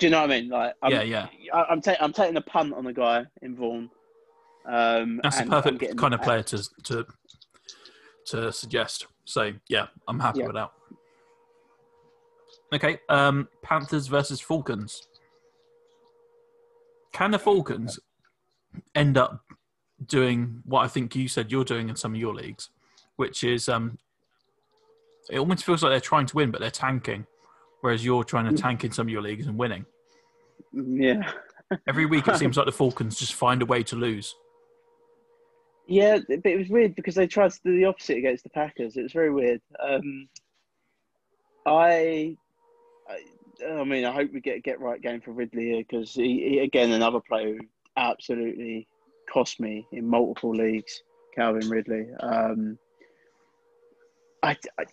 [0.00, 0.48] Do you know what I mean?
[0.48, 1.02] Like, I'm, yeah.
[1.02, 1.26] Yeah.
[1.52, 3.90] I, I'm, ta- I'm taking a punt on the guy in Vaughn.
[4.66, 7.06] Um, That's the perfect getting- kind of player to to
[8.26, 9.06] to suggest.
[9.24, 10.46] So yeah, I'm happy Yeah.
[10.46, 10.70] with that.
[12.72, 15.06] Okay, um, Panthers versus Falcons.
[17.12, 17.98] Can the Falcons
[18.94, 19.42] end up
[20.06, 22.70] doing what I think you said you're doing in some of your leagues,
[23.16, 23.98] which is um,
[25.30, 27.26] it almost feels like they're trying to win, but they're tanking,
[27.80, 29.84] whereas you're trying to tank in some of your leagues and winning.
[30.72, 31.30] Yeah.
[31.86, 34.34] Every week it seems like the Falcons just find a way to lose.
[35.86, 38.96] Yeah, but it was weird because they tried to do the opposite against the Packers.
[38.96, 39.60] It was very weird.
[39.82, 40.28] Um,
[41.66, 42.36] I,
[43.08, 46.14] I, I mean, I hope we get a get right game for Ridley here because
[46.14, 47.60] he, he again another player who
[47.96, 48.86] absolutely
[49.28, 51.02] cost me in multiple leagues.
[51.34, 52.06] Calvin Ridley.
[52.20, 52.78] Um,
[54.42, 54.84] I, I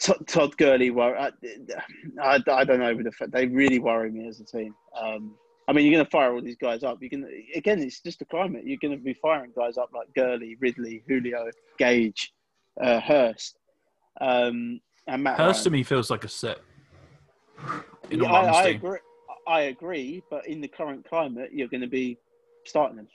[0.00, 0.90] Todd, Todd Gurley.
[0.90, 1.30] wor- I,
[2.20, 2.94] I, I don't know.
[2.94, 4.74] With the they really worry me as a team.
[5.00, 5.34] Um,
[5.68, 7.00] I mean, you're going to fire all these guys up.
[7.00, 7.80] Going to again.
[7.80, 8.64] It's just the climate.
[8.66, 12.32] You're going to be firing guys up like Gurley, Ridley, Julio, Gage,
[12.80, 13.58] uh, Hurst,
[14.20, 15.38] um, and Matt.
[15.38, 16.62] Hurst to me feels like a sit.
[18.10, 18.98] In Yeah, I, I agree.
[19.48, 22.18] I agree, but in the current climate, you're going to be
[22.64, 23.08] starting them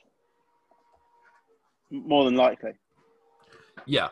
[1.91, 2.71] more than likely.
[3.85, 4.09] Yeah.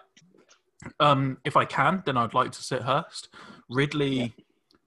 [0.99, 3.29] Um, if I can, then I'd like to sit Hurst.
[3.69, 4.33] Ridley,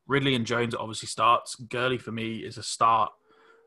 [0.07, 1.55] Ridley and Jones obviously starts.
[1.55, 3.13] Gurley for me is a start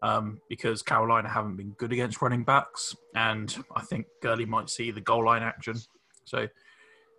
[0.01, 4.91] um, because Carolina haven't been good against running backs, and I think Gurley might see
[4.91, 5.76] the goal line action,
[6.26, 6.47] so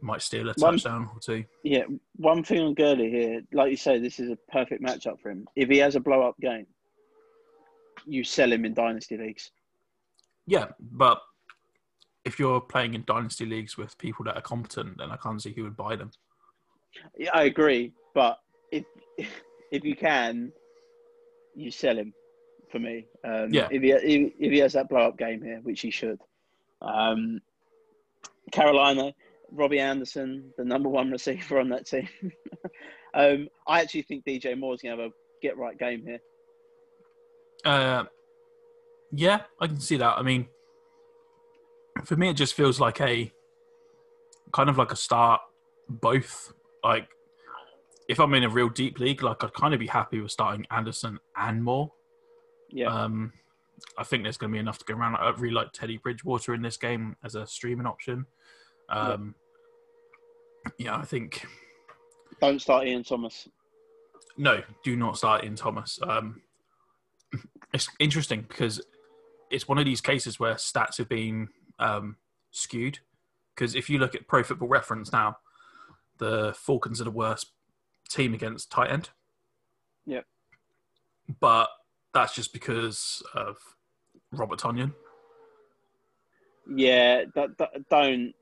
[0.02, 1.44] might steal a One- touchdown or two.
[1.64, 1.84] Yeah,
[2.16, 5.46] one thing on Gurley here, like you say, this is a perfect matchup for him.
[5.57, 6.66] If he has a blow up game,
[8.07, 9.50] you sell him in dynasty leagues.
[10.46, 11.20] Yeah, but
[12.27, 15.53] if you're playing in dynasty leagues with people that are competent, then I can't see
[15.53, 16.11] who would buy them.
[17.16, 18.39] Yeah, I agree, but
[18.72, 18.85] if
[19.70, 20.53] if you can,
[21.55, 22.12] you sell him.
[22.72, 23.68] For me, um, Yeah.
[23.70, 26.20] If he if, if he has that blow up game here, which he should,
[26.83, 27.41] um,
[28.51, 29.14] Carolina,
[29.53, 32.09] Robbie Anderson, the number one receiver on that team.
[33.14, 36.18] um, I actually think DJ Moore's going to have a get right game here.
[37.64, 38.05] Uh,
[39.12, 40.18] yeah, I can see that.
[40.18, 40.49] I mean,
[42.05, 43.32] for me, it just feels like a
[44.53, 45.40] kind of like a start
[45.88, 46.53] both.
[46.84, 47.09] Like,
[48.09, 50.66] if I'm in a real deep league, like I'd kind of be happy with starting
[50.70, 51.92] Anderson and Moore.
[52.70, 53.32] Yeah, Um,
[53.99, 55.16] I think there's going to be enough to go around.
[55.16, 58.26] I really like Teddy Bridgewater in this game as a streaming option.
[58.88, 59.34] Um,
[60.78, 61.47] yeah, I think
[62.40, 63.49] don't start Ian Thomas.
[64.36, 65.99] No, do not start in Thomas.
[66.07, 66.42] Um,
[67.72, 68.80] it's interesting because
[69.51, 71.49] it's one of these cases where stats have been
[71.79, 72.16] um,
[72.51, 72.99] skewed.
[73.55, 75.39] Because if you look at Pro Football Reference now,
[76.18, 77.53] the Falcons are the worst
[78.09, 79.11] team against tight end.
[80.07, 80.24] Yep.
[81.41, 81.68] But
[82.12, 83.57] that's just because of
[84.33, 84.93] Robert Tonyan.
[86.74, 88.33] Yeah, that, that, don't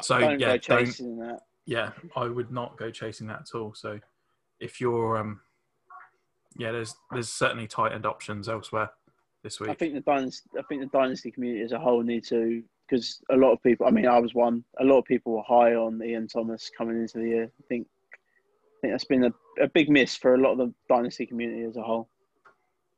[0.00, 1.40] So, don't yeah, go don't- that.
[1.66, 3.74] yeah, I would not go chasing that at all.
[3.74, 4.00] So
[4.60, 5.40] if you're, um,
[6.56, 8.90] yeah, there's there's certainly tight end options elsewhere
[9.42, 9.70] this week.
[9.70, 13.20] I think the dynasty, I think the dynasty community as a whole need to because
[13.30, 13.86] a lot of people.
[13.86, 14.64] I mean, I was one.
[14.80, 17.44] A lot of people were high on Ian Thomas coming into the year.
[17.44, 20.74] I think, I think that's been a, a big miss for a lot of the
[20.88, 22.08] dynasty community as a whole.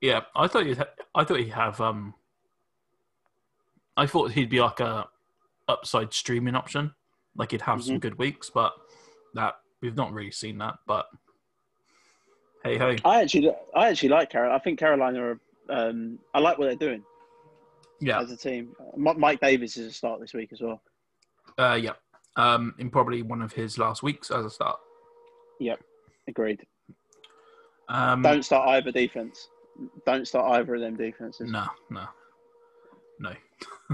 [0.01, 2.14] Yeah, I thought you'd ha- I thought he'd have um
[3.97, 5.09] I thought he'd be like a
[5.68, 6.95] upside streaming option.
[7.36, 8.01] Like he'd have some Mhm.
[8.01, 8.72] good weeks, but
[9.34, 10.76] that we've not really seen that.
[10.86, 11.07] But
[12.64, 12.97] hey hey.
[13.05, 14.55] I actually, I actually like Carolina.
[14.57, 15.41] I think Carolina are.
[15.70, 17.02] Um, I like what they're doing
[18.00, 18.20] Yeah.
[18.20, 18.74] as a team.
[18.96, 20.82] Mike Davis is a start this week as well.
[21.58, 21.92] Uh yeah.
[22.36, 24.78] Um in probably one of his last weeks as a start.
[25.60, 25.80] Yep,
[26.28, 26.64] agreed.
[27.88, 29.48] Um Don't start either defense.
[30.06, 31.50] Don't start either of them defenses.
[31.50, 32.04] No, no.
[33.18, 33.32] No.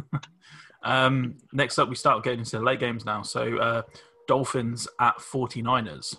[0.83, 3.23] um next up we start getting into the late games now.
[3.23, 3.83] So uh
[4.29, 6.17] Dolphins at 49ers.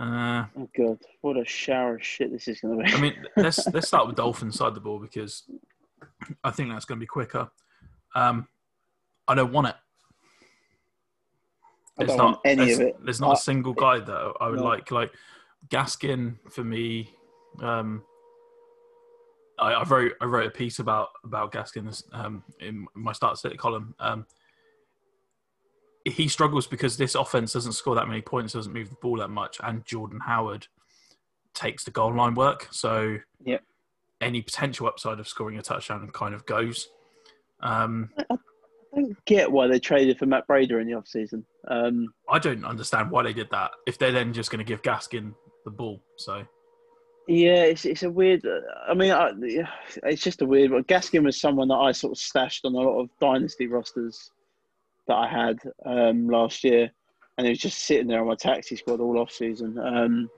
[0.00, 2.92] Uh Oh god, what a shower of shit this is going to be.
[2.92, 5.42] I mean, let's let's start with Dolphins side the ball because
[6.44, 7.50] I think that's going to be quicker.
[8.14, 8.46] Um,
[9.26, 9.74] I don't want it.
[11.98, 12.96] I There's don't want any there's, of it.
[13.04, 14.64] There's not I- a single guy that I would No.
[14.64, 14.90] like.
[14.92, 15.12] Like
[15.68, 17.10] Gaskin for me.
[17.60, 18.02] Um,
[19.58, 23.58] I, I wrote I wrote a piece about about Gaskin um, in my start sit
[23.58, 23.96] column.
[23.98, 24.26] Um,
[26.10, 29.28] he struggles because this offense doesn't score that many points, doesn't move the ball that
[29.28, 30.66] much, and Jordan Howard
[31.54, 32.68] takes the goal line work.
[32.70, 33.62] So Yep.
[34.20, 36.88] any potential upside of scoring a touchdown kind of goes.
[37.60, 38.36] Um, I
[38.94, 41.44] don't get why they traded for Matt Breida in the offseason.
[41.66, 43.72] Um, I don't understand why they did that.
[43.86, 45.34] If they're then just going to give Gaskin
[45.64, 46.44] the ball, so
[47.26, 48.42] yeah, it's, it's a weird.
[48.88, 49.32] I mean, I,
[50.04, 50.84] it's just a weird one.
[50.84, 54.30] Gaskin was someone that I sort of stashed on a lot of dynasty rosters
[55.08, 56.90] that I had um, last year,
[57.36, 59.78] and he was just sitting there on my taxi squad all off season.
[59.78, 60.30] Um,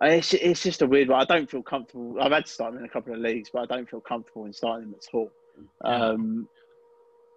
[0.00, 1.20] it's, it's just a weird one.
[1.20, 2.16] I don't feel comfortable.
[2.20, 4.44] I've had to start him in a couple of leagues, but I don't feel comfortable
[4.44, 5.30] in starting him at all.
[5.84, 6.48] Um,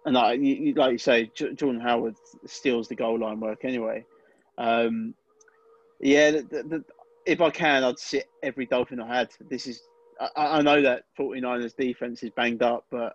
[0.04, 2.16] and like you, like you say, J- Jordan Howard
[2.46, 4.04] steals the goal line work anyway.
[4.58, 5.14] Um,
[6.00, 6.84] yeah, the, the,
[7.26, 9.30] if I can, I'd sit every Dolphin I had.
[9.48, 9.82] This is,
[10.20, 13.14] I, I know that 49ers defense is banged up, but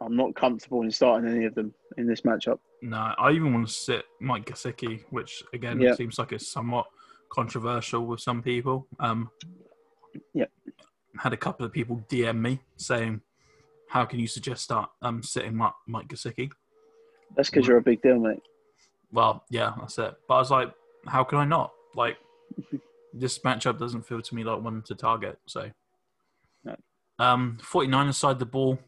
[0.00, 2.58] I'm not comfortable in starting any of them in this matchup.
[2.82, 2.96] no.
[3.18, 5.94] I even want to sit Mike Gesicki, which again Yeah.
[5.94, 6.86] seems like it's somewhat
[7.28, 8.86] controversial with some people.
[8.98, 9.30] Um,
[10.32, 10.46] Yeah.
[11.18, 13.20] had a couple of people DM me saying,
[13.88, 16.50] "How can you suggest start um sitting Mike, Mike Gesicki?"
[17.36, 18.42] That's because you're a big deal, mate.
[19.12, 20.14] Well, yeah, that's it.
[20.26, 20.72] But I was like,
[21.06, 21.72] how can I not?
[21.94, 22.16] Like,
[23.12, 25.38] this matchup doesn't feel to me like one to target.
[25.46, 25.70] So,
[26.64, 26.76] No.
[27.18, 28.78] um, 49ers side the ball.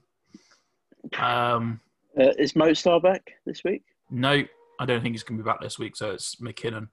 [1.19, 1.81] Um,
[2.19, 3.83] Uh, is Mostert back this week?
[4.11, 4.43] no,
[4.81, 5.97] I don't think he's going to be back this week.
[5.97, 6.89] So it's McKinnon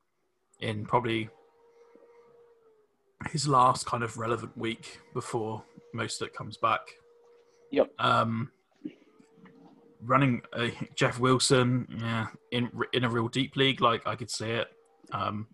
[0.62, 1.30] in probably
[3.32, 5.64] his last kind of relevant week before
[5.94, 6.82] most of it comes back.
[7.72, 7.92] Yep.
[8.00, 8.52] Um,
[10.04, 14.52] running uh, Jeff Wilson, yeah, in in a real deep league, like I could see
[14.52, 14.68] it.
[15.12, 15.48] Um,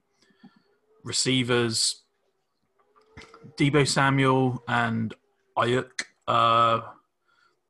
[1.04, 2.04] receivers,
[3.58, 5.14] Deebo Samuel and
[5.58, 5.90] Aiyuk,
[6.28, 6.82] uh,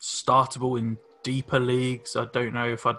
[0.06, 2.16] startable in deeper leagues.
[2.16, 2.94] I don't know if I.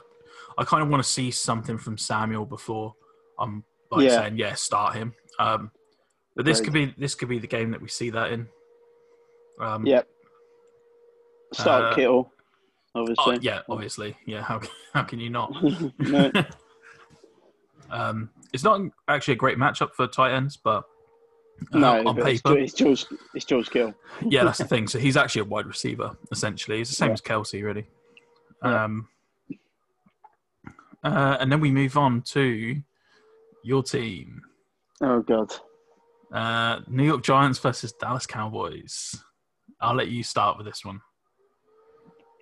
[0.59, 2.95] I kind of want to see something from Samuel before
[3.39, 4.17] I'm like Yeah.
[4.23, 5.15] saying yeah, start him.
[5.39, 5.71] Um,
[6.35, 8.49] but this could be this could be the game that we see that in.
[9.61, 10.09] Um, Yep.
[11.53, 12.33] Start Uh, Kittle,
[12.95, 13.39] oh, obviously.
[13.43, 14.43] yeah, obviously, yeah.
[14.43, 14.61] How
[14.95, 15.53] how can you not?
[17.91, 20.85] um, it's not actually a great matchup for tight ends, but
[21.73, 23.07] uh, no, on but it's, paper, it's George.
[23.35, 23.95] It's George Kittle.
[24.29, 24.87] yeah, that's the thing.
[24.89, 26.79] So he's actually a wide receiver, essentially.
[26.79, 27.15] He's the same Yeah.
[27.15, 27.87] as Kelce, really.
[28.63, 29.09] Um,
[31.05, 32.77] uh, and then we move on to
[33.63, 34.43] your team,
[35.01, 35.53] Oh God.
[36.33, 39.23] uh, New York Giants versus Dallas Cowboys.
[39.81, 41.01] I'll let you start with this one.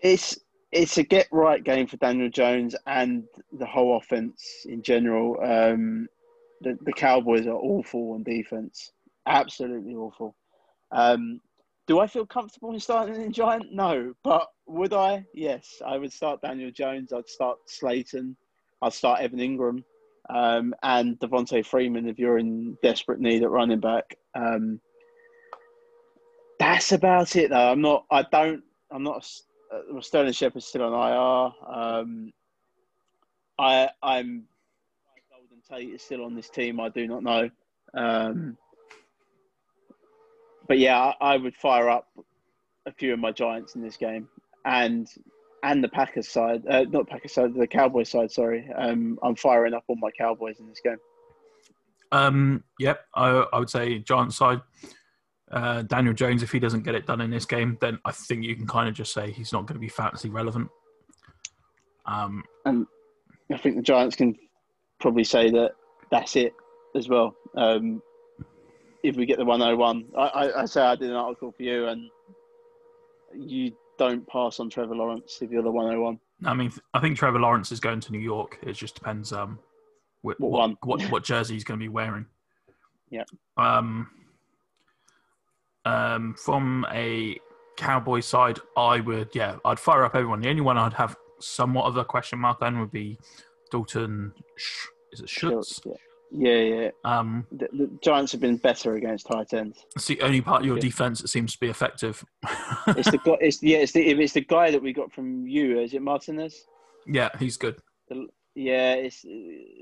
[0.03, 0.39] It's
[0.71, 5.37] it's a get right game for Daniel Jones and the whole offense in general.
[5.43, 6.07] Um,
[6.61, 8.93] the the Cowboys are awful on defense,
[9.27, 10.35] absolutely awful.
[10.93, 11.41] Um,
[11.87, 13.73] do I feel comfortable in starting in Giant?
[13.73, 15.25] No, but would I?
[15.35, 17.13] Yes, I would start Daniel Jones.
[17.13, 18.37] I'd start Slayton.
[18.81, 19.83] I'd start Evan Engram
[20.31, 24.17] um, and Devonta Freeman if you're in desperate need at running back.
[24.35, 24.81] Um,
[26.59, 27.73] that's about it, though.
[27.73, 28.07] I'm not.
[28.11, 28.63] I don't.
[28.91, 29.27] I'm not.
[29.73, 31.75] a Uh, Sterling Shepard's still on IR.
[31.75, 32.33] Um,
[33.59, 33.91] I.
[34.03, 34.45] I'm.
[35.31, 36.81] Golden Tate is still on this team.
[36.81, 37.51] I do not know.
[37.95, 38.57] Um,
[40.69, 42.09] but yeah, I, would fire up
[42.87, 44.29] a few of my Giants in this game,
[44.65, 45.09] and
[45.63, 48.31] and the Packers side, uh, not Packers side, the Cowboys side.
[48.31, 50.99] Sorry, um, I'm firing up all my Cowboys in this game.
[52.13, 54.61] Um, yep, I, I would say Giants side.
[55.51, 58.45] Uh, Daniel Jones, if he doesn't get it done in this game, then I think
[58.45, 60.69] you can kind of just say he's not going to be fantasy relevant.
[62.07, 62.87] Um, And
[63.53, 64.37] I think the Giants can
[65.01, 65.73] probably say that
[66.11, 66.55] that's it
[66.97, 67.35] as well.
[67.57, 68.03] Um,
[69.05, 71.89] if we get the 101, I, I, I say I did an article for you,
[71.89, 72.09] and
[73.35, 76.19] you don't pass on Trevor Lawrence if you're the 101.
[76.47, 78.59] I mean, I think Trevor Lawrence is going to New York.
[78.63, 79.59] It just depends um,
[80.23, 80.77] what What one?
[80.83, 82.25] what, what jersey he's going to be wearing.
[83.11, 83.25] Yeah.
[83.59, 84.09] Um,
[85.85, 87.39] um, from a
[87.77, 90.41] Cowboy side, I would yeah, I'd fire up everyone.
[90.41, 93.19] The only one I'd have somewhat of a question mark on would be
[93.71, 94.33] Dalton.
[94.57, 95.81] Sh- is it Schultz?
[95.85, 95.93] Yeah,
[96.37, 96.57] yeah.
[96.61, 96.91] yeah.
[97.05, 99.85] Um, The, the Giants have been better against tight ends.
[99.95, 100.83] it's the only part of your Yeah.
[100.83, 102.25] defense that seems to be effective.
[102.89, 103.37] It's the guy.
[103.41, 103.79] It's yeah.
[103.79, 105.81] It's the it's the guy that we got from you.
[105.81, 106.67] Is it Martinez?
[107.07, 107.77] yeah, he's good.
[108.09, 108.95] The, yeah.
[108.95, 109.25] It's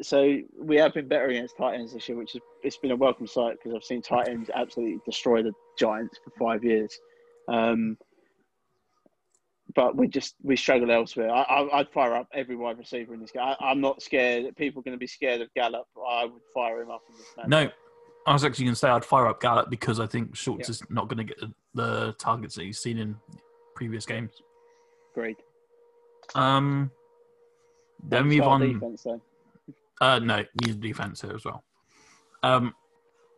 [0.09, 2.97] so we have been better against tight ends this year, which is it's been a
[2.97, 6.97] welcome sight because I've seen tight ends absolutely destroy the Giants for five years.
[7.49, 7.97] Um,
[9.75, 11.31] but we just we struggle elsewhere.
[11.31, 13.43] I, I, I'd fire up every wide receiver in this game.
[13.43, 14.55] I, I'm not scared.
[14.57, 15.87] People are going to be scared of Gallup.
[16.09, 17.49] I would fire him up in this match.
[17.49, 17.71] No,
[18.27, 20.83] I was actually going to say I'd fire up Gallup because I think Schultz is
[20.91, 23.17] not going to get the, the targets that he's seen in
[23.75, 24.33] previous games.
[25.15, 25.39] Great.
[26.35, 26.91] Um,
[28.09, 28.61] then we move on.
[28.61, 29.21] Defense, though.
[30.01, 31.63] Uh, no, he's defense here as well.
[32.43, 32.75] Um,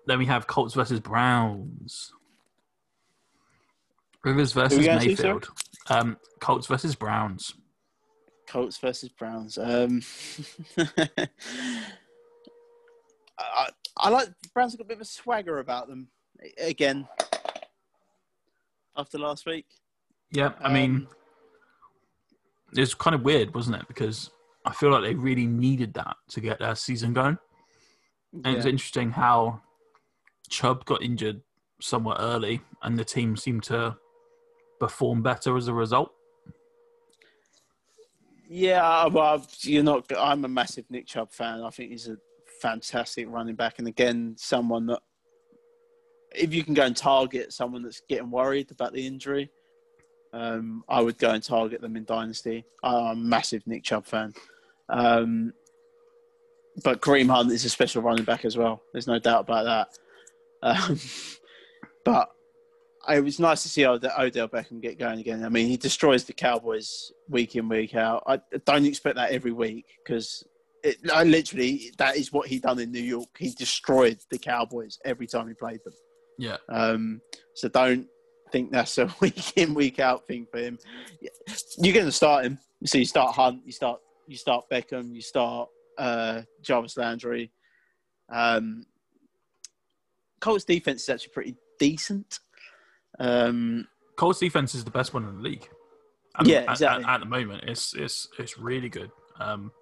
[0.06, 2.12] then we have Colts versus Browns.
[4.22, 4.86] Rivers versus.
[4.86, 5.48] Mayfield.
[5.90, 7.54] Um, Colts versus Browns.
[8.46, 9.58] Colts versus Browns.
[9.58, 10.02] Um,
[13.38, 16.08] I, I like Browns have got a bit of a swagger about them
[16.58, 17.06] again
[18.96, 19.66] after last week.
[20.30, 21.08] Yeah, I mean, Um,
[22.76, 23.86] was kind of weird, wasn't it?
[23.88, 24.30] Because
[24.64, 27.38] I feel like they really needed that to get their season going.
[28.32, 28.70] And it's Yeah.
[28.72, 29.62] interesting how
[30.48, 31.42] Chubb got injured
[31.80, 33.96] somewhat early, and the team seemed to
[34.84, 36.12] perform better as a result.
[38.46, 40.10] Yeah, well, you're not.
[40.16, 41.62] I'm a massive Nick Chubb fan.
[41.62, 42.16] I think he's a
[42.60, 45.00] fantastic running back, and again, someone that
[46.34, 49.50] if you can go and target someone that's getting worried about the injury,
[50.32, 52.64] um, I would go and target them in Dynasty.
[52.82, 54.34] I'm a massive Nick Chubb fan.
[54.88, 55.52] Um,
[56.82, 58.82] but Kareem Hunt is a special running back as well.
[58.92, 59.98] There's no doubt about that.
[60.62, 60.98] Um,
[62.04, 62.30] but
[63.08, 65.44] it was nice to see Ode- Odell Beckham get going again.
[65.44, 68.22] I mean, he destroys the Cowboys week in, week out.
[68.26, 70.44] I don't expect that every week because
[71.12, 73.28] I literally, that is what he done in New York.
[73.38, 75.94] He destroyed the Cowboys every time he played them.
[76.38, 76.56] Yeah.
[76.68, 77.20] Um,
[77.54, 78.06] so don't
[78.52, 80.78] think that's a week in, week out thing for him.
[81.78, 82.58] You're going to start him.
[82.84, 87.50] So you start Hunt, you start you start Beckham, you start uh, Jarvis Landry.
[88.30, 88.86] Um,
[90.40, 92.38] Colts defense is actually pretty decent.
[93.18, 93.86] Um,
[94.16, 95.68] Colts defense is the best one in the league.
[96.38, 97.04] At, Yeah, at- exactly.
[97.04, 99.10] At, at the moment, it's it's it's really good.
[99.40, 99.72] Um,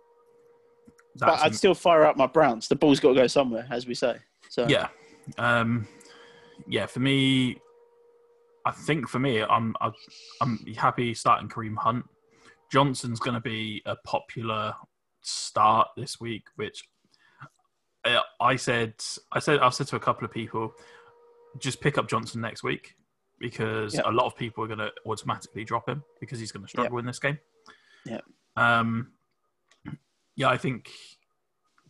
[1.16, 2.68] but I'd still fire up my Browns.
[2.68, 4.16] The ball's got to go somewhere, as we say.
[4.48, 4.88] So yeah,
[5.38, 5.86] um,
[6.66, 6.86] yeah.
[6.86, 7.58] For me,
[8.64, 9.92] I think for me, I'm I'm,
[10.40, 12.04] I'm happy starting Kareem Hunt.
[12.70, 14.74] Johnson's going to be a popular
[15.20, 16.82] start this week, which
[18.06, 18.94] uh, I said
[19.32, 20.72] I said I've said to a couple of people,
[21.58, 22.94] just pick up Johnson next week
[23.42, 24.02] because Yeah.
[24.06, 26.96] a lot of people are going to automatically drop him because he's going to struggle
[26.98, 27.38] in this game.
[28.06, 28.20] Yeah.
[28.56, 29.12] Um.
[30.36, 30.90] Yeah, I think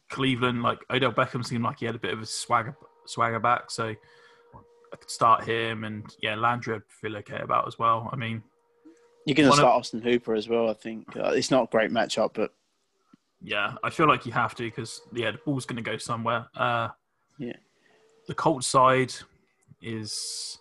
[0.08, 2.76] Cleveland, like Odell Beckham, seemed like he had a bit of a swagger
[3.06, 3.84] swagger back, so
[4.92, 8.08] I could start him, and yeah, Landry I'd feel okay about as well.
[8.12, 8.42] I mean,
[9.26, 10.68] you're going to one of- start Austin Hooper as well.
[10.68, 12.52] I think uh, it's not a great matchup, but
[13.40, 16.46] yeah, I feel like you have to because yeah, the ball's going to go somewhere.
[16.54, 16.88] Uh,
[17.38, 17.56] Yeah.
[18.28, 19.12] The Colts side
[19.80, 20.58] is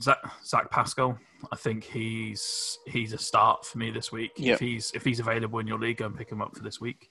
[0.00, 1.18] Zach, Zach Pascal.
[1.52, 4.32] I think he's he's a start for me this week.
[4.36, 4.54] Yeah.
[4.54, 6.80] If he's if he's available in your league, go and pick him up for this
[6.80, 7.10] week.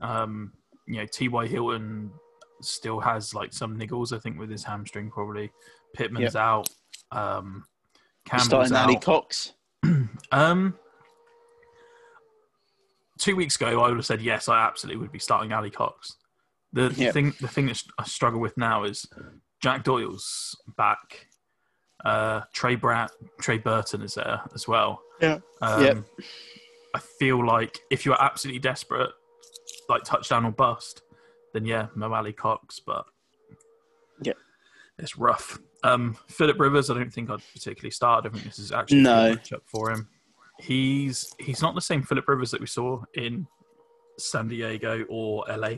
[0.00, 0.52] Um,
[0.86, 1.28] you know, T.
[1.28, 1.46] Y.
[1.46, 2.10] Hilton
[2.60, 4.12] still has like some niggles.
[4.14, 5.50] I think with his hamstring probably.
[5.94, 6.68] Pittman's out.
[7.12, 7.64] Um,
[8.26, 8.96] Campbell's starting Ali.
[9.00, 9.52] Cox.
[10.32, 10.76] Um,
[13.18, 14.48] two weeks ago, I would have said yes.
[14.48, 16.16] I absolutely would be starting Alie-Cox.
[16.72, 17.12] The Yeah.
[17.12, 19.06] thing, the thing that I struggle with now is
[19.60, 21.28] Jack Doyle's back.
[22.04, 25.00] Uh, Trey Brat, Trey Burton is there as well.
[25.20, 25.38] Yeah.
[25.62, 26.04] Um, Yep.
[26.94, 29.10] I feel like if you're absolutely desperate,
[29.88, 31.02] like touchdown or bust,
[31.52, 33.06] then yeah, no Alie-Cox, but
[34.22, 34.36] Yep.
[34.98, 35.58] it's rough.
[35.82, 38.26] Um, Philip Rivers, I don't think I'd particularly start.
[38.26, 39.34] I think this is actually a No.
[39.34, 40.08] good matchup for him.
[40.60, 43.46] He's he's not the same Philip Rivers that we saw in
[44.18, 45.76] San Diego or LA.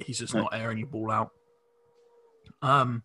[0.00, 0.42] He's just No.
[0.42, 1.30] not airing the ball out.
[2.62, 3.02] Um,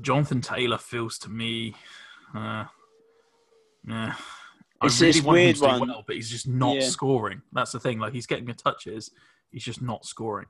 [0.00, 1.74] Jonathan Taylor feels to me,
[2.34, 2.64] uh,
[3.86, 4.14] yeah.
[4.80, 5.88] I It's- really it's want him weird to do one.
[5.88, 6.88] well, but he's just not Yeah.
[6.88, 7.42] scoring.
[7.52, 7.98] That's the thing.
[7.98, 9.10] Like he's getting the touches,
[9.50, 10.46] he's just not scoring.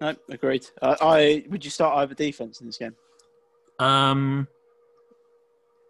[0.00, 0.66] No, agreed.
[0.80, 2.94] I, I would you start either defense in this game?
[3.78, 4.48] Um,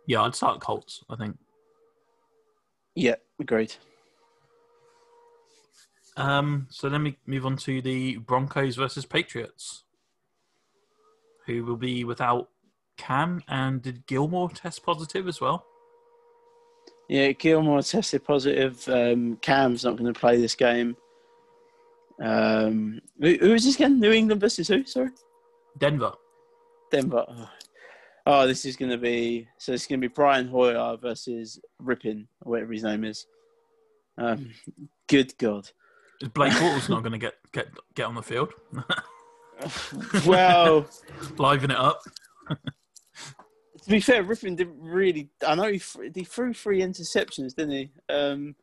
[0.07, 1.03] yeah, I'd start Colts.
[1.09, 1.39] I think.
[2.95, 3.74] Yeah, agreed.
[6.16, 9.84] Um, so then we move on to the Broncos versus Patriots,
[11.46, 12.48] who will be without
[12.96, 15.64] Cam and did Gilmore test positive as well?
[17.08, 18.86] Yeah, Gilmore tested positive.
[18.88, 20.96] Um, Cam's not going to play this game.
[22.22, 23.98] Um, who, who is this again?
[23.98, 24.84] New England versus who?
[24.84, 25.10] Sorry,
[25.78, 26.12] Denver.
[26.90, 27.24] Denver.
[27.28, 27.48] Oh,
[28.24, 29.72] Oh, this is going to be so.
[29.72, 33.26] It's going to be Brian Hoyer versus Rypien, or whatever his name is.
[34.16, 34.52] Um,
[35.08, 35.68] good God.
[36.34, 38.52] Blake Bortles not going to get get get on the field,
[40.26, 40.86] Well,
[41.38, 42.02] liven it up.
[42.48, 45.30] to be fair, Rypien didn't really.
[45.46, 45.80] I know he,
[46.14, 47.90] he threw three interceptions, didn't he?
[48.08, 48.54] Um,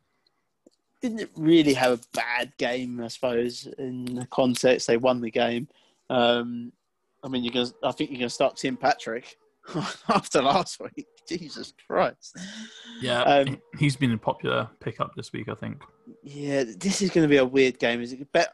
[1.00, 3.66] didn't really have a bad game, I suppose.
[3.78, 5.68] In the context, they won the game.
[6.10, 6.72] Um,
[7.22, 7.70] I mean, you're gonna.
[7.82, 9.36] I think you're gonna start Tim Patrick
[10.08, 11.06] after last week.
[11.28, 12.36] Jesus Christ.
[13.00, 15.48] Yeah, Um, he's been a popular pickup this week.
[15.48, 15.82] I think.
[16.22, 18.00] Yeah, this is going to be a weird game.
[18.00, 18.32] Is it?
[18.32, 18.52] Bet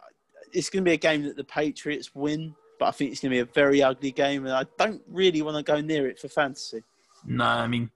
[0.52, 3.30] it's going to be a game that the Patriots win, but I think it's going
[3.30, 6.18] to be a very ugly game, and I don't really want to go near it
[6.18, 6.82] for fantasy.
[7.24, 7.90] No, I mean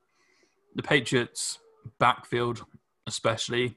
[0.74, 1.58] the Patriots
[1.98, 2.64] backfield,
[3.06, 3.76] especially.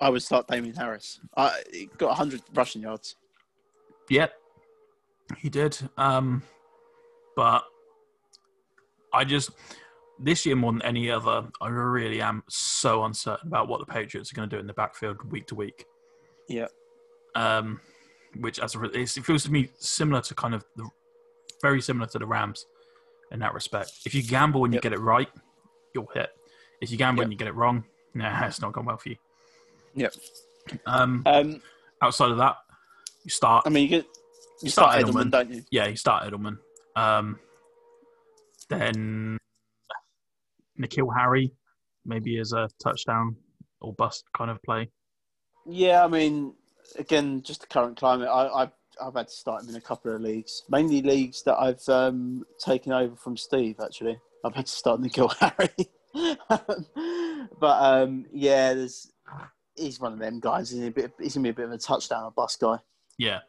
[0.00, 1.20] I would start Damien Harris.
[1.36, 3.16] I he got 100 rushing yards.
[4.08, 4.32] Yep,
[5.36, 5.78] he did.
[5.96, 6.42] Um,
[7.36, 7.64] but
[9.12, 9.50] I just
[10.20, 14.32] this year more than any other, I really am so uncertain about what the Patriots
[14.32, 15.84] are going to do in the backfield week to week.
[16.48, 16.66] Yeah.
[17.34, 17.80] Um,
[18.40, 20.88] which as a it feels to me similar to kind of the
[21.62, 22.66] very similar to the Rams
[23.32, 23.92] in that respect.
[24.06, 24.82] If you gamble and you Yep.
[24.82, 25.28] get it right,
[25.94, 26.30] you'll hit.
[26.80, 27.84] If you gamble and you get it wrong,
[28.14, 29.16] nah, it's not gone well for you.
[29.94, 30.14] Yep.
[30.86, 31.62] Um, Um,
[32.02, 32.56] outside of that,
[33.24, 33.64] you start.
[33.66, 34.06] I mean, you get
[34.62, 35.24] you Start start Edelman.
[35.24, 35.62] Edelman, don't you?
[35.70, 36.58] Yeah, you start Edelman.
[36.96, 37.38] Um,
[38.68, 39.38] then
[40.80, 41.52] N'Keal Harry,
[42.04, 43.36] maybe as a touchdown
[43.80, 44.90] or bust kind of play.
[45.66, 46.54] Yeah, I mean,
[46.98, 48.28] again, just the current climate.
[48.28, 51.56] I, I've I've had to start him in a couple of leagues, mainly leagues that
[51.56, 53.76] I've um, taken over from Steve.
[53.82, 55.88] Actually, I've had to start N'Keal Harry.
[57.60, 59.12] but um, yeah, there's
[59.76, 60.70] he's one of them guys.
[60.70, 62.78] He's, a bit, he's gonna be a bit of a touchdown or bust guy.
[63.18, 63.40] Yeah.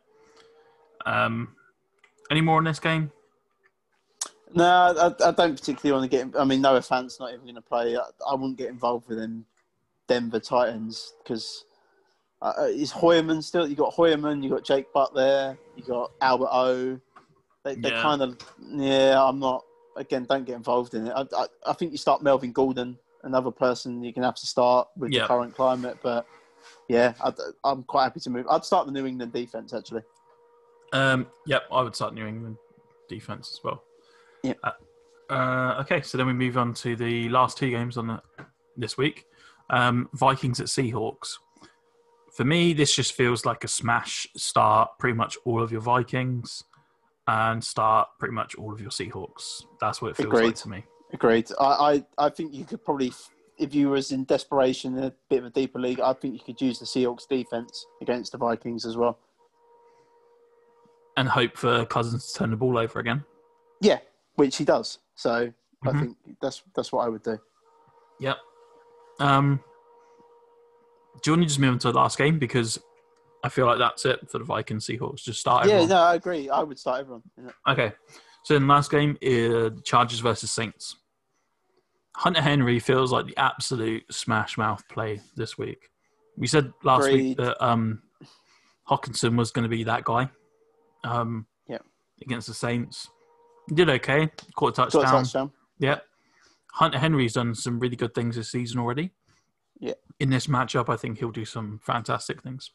[1.05, 1.55] Um,
[2.29, 3.11] any more in this game?
[4.53, 6.39] No, I, I don't particularly want to get.
[6.39, 7.95] I mean, Noah Fant's not even going to play.
[7.95, 9.45] I, I wouldn't get involved with them
[10.07, 11.65] Denver tight ends because
[12.41, 13.67] uh, uh, is Heuerman still?
[13.67, 16.99] You got Heuerman, you got Jake Butt there, you got Albert O.
[17.63, 18.01] They, they Yeah.
[18.01, 19.23] kind of yeah.
[19.23, 19.63] I'm not
[19.95, 20.25] again.
[20.27, 21.13] Don't get involved in it.
[21.15, 24.87] I, I, I think you start Melvin Gordon, another person you can have to start
[24.97, 25.97] with the current climate.
[26.01, 26.25] But
[26.87, 27.31] yeah, I,
[27.63, 28.47] I'm quite happy to move.
[28.49, 30.01] I'd start the New England defense actually.
[30.91, 32.57] Um, yep, I would start New England
[33.07, 33.83] defense as well.
[34.43, 34.53] Yeah.
[34.63, 34.71] Uh,
[35.33, 38.21] uh, okay, so then we move on to the last two games on the,
[38.77, 39.25] this week.
[39.69, 41.35] Um, Vikings at Seahawks.
[42.33, 44.27] For me, this just feels like a smash.
[44.35, 46.63] Start pretty much all of your Vikings
[47.27, 49.63] and start pretty much all of your Seahawks.
[49.79, 50.55] That's what it feels like Agreed.
[50.55, 50.83] to me.
[51.13, 51.51] Agreed.
[51.59, 53.11] I, I, I think you could probably,
[53.57, 56.39] if you was in desperation in a bit of a deeper league, I think you
[56.39, 59.19] could use the Seahawks defense against the Vikings as well.
[61.17, 63.23] And hope for Cousins to turn the ball over again.
[63.81, 63.99] Yeah,
[64.39, 64.99] which he does.
[65.15, 65.51] So
[65.83, 65.99] I Mhm.
[65.99, 67.37] think that's that's what I would do.
[68.19, 68.37] Yep.
[69.19, 69.59] Um,
[71.21, 72.79] do you want to just move on to the last game because
[73.43, 75.23] I feel like that's it for the Vikings Seahawks.
[75.23, 75.67] Just start.
[75.67, 76.49] Yeah, no, I agree.
[76.49, 77.23] I would start everyone.
[77.37, 77.51] Yeah.
[77.71, 77.91] Okay.
[78.43, 80.95] So in the last game, uh, Chargers versus Saints.
[82.15, 85.89] Hunter Henry feels like the absolute smash mouth play this week.
[86.37, 88.01] We said last week that um,
[88.89, 90.29] Hockenson was going to be that guy
[91.05, 91.77] um, Yeah.
[92.21, 93.09] against the Saints.
[93.69, 95.23] He did okay, caught a Got a touchdown.
[95.23, 95.51] touchdown.
[95.77, 95.99] Yeah.
[96.73, 99.11] Hunter Henry's done some really good things this season already.
[99.79, 99.93] Yeah.
[100.19, 102.71] In this matchup, I think he'll do some fantastic things.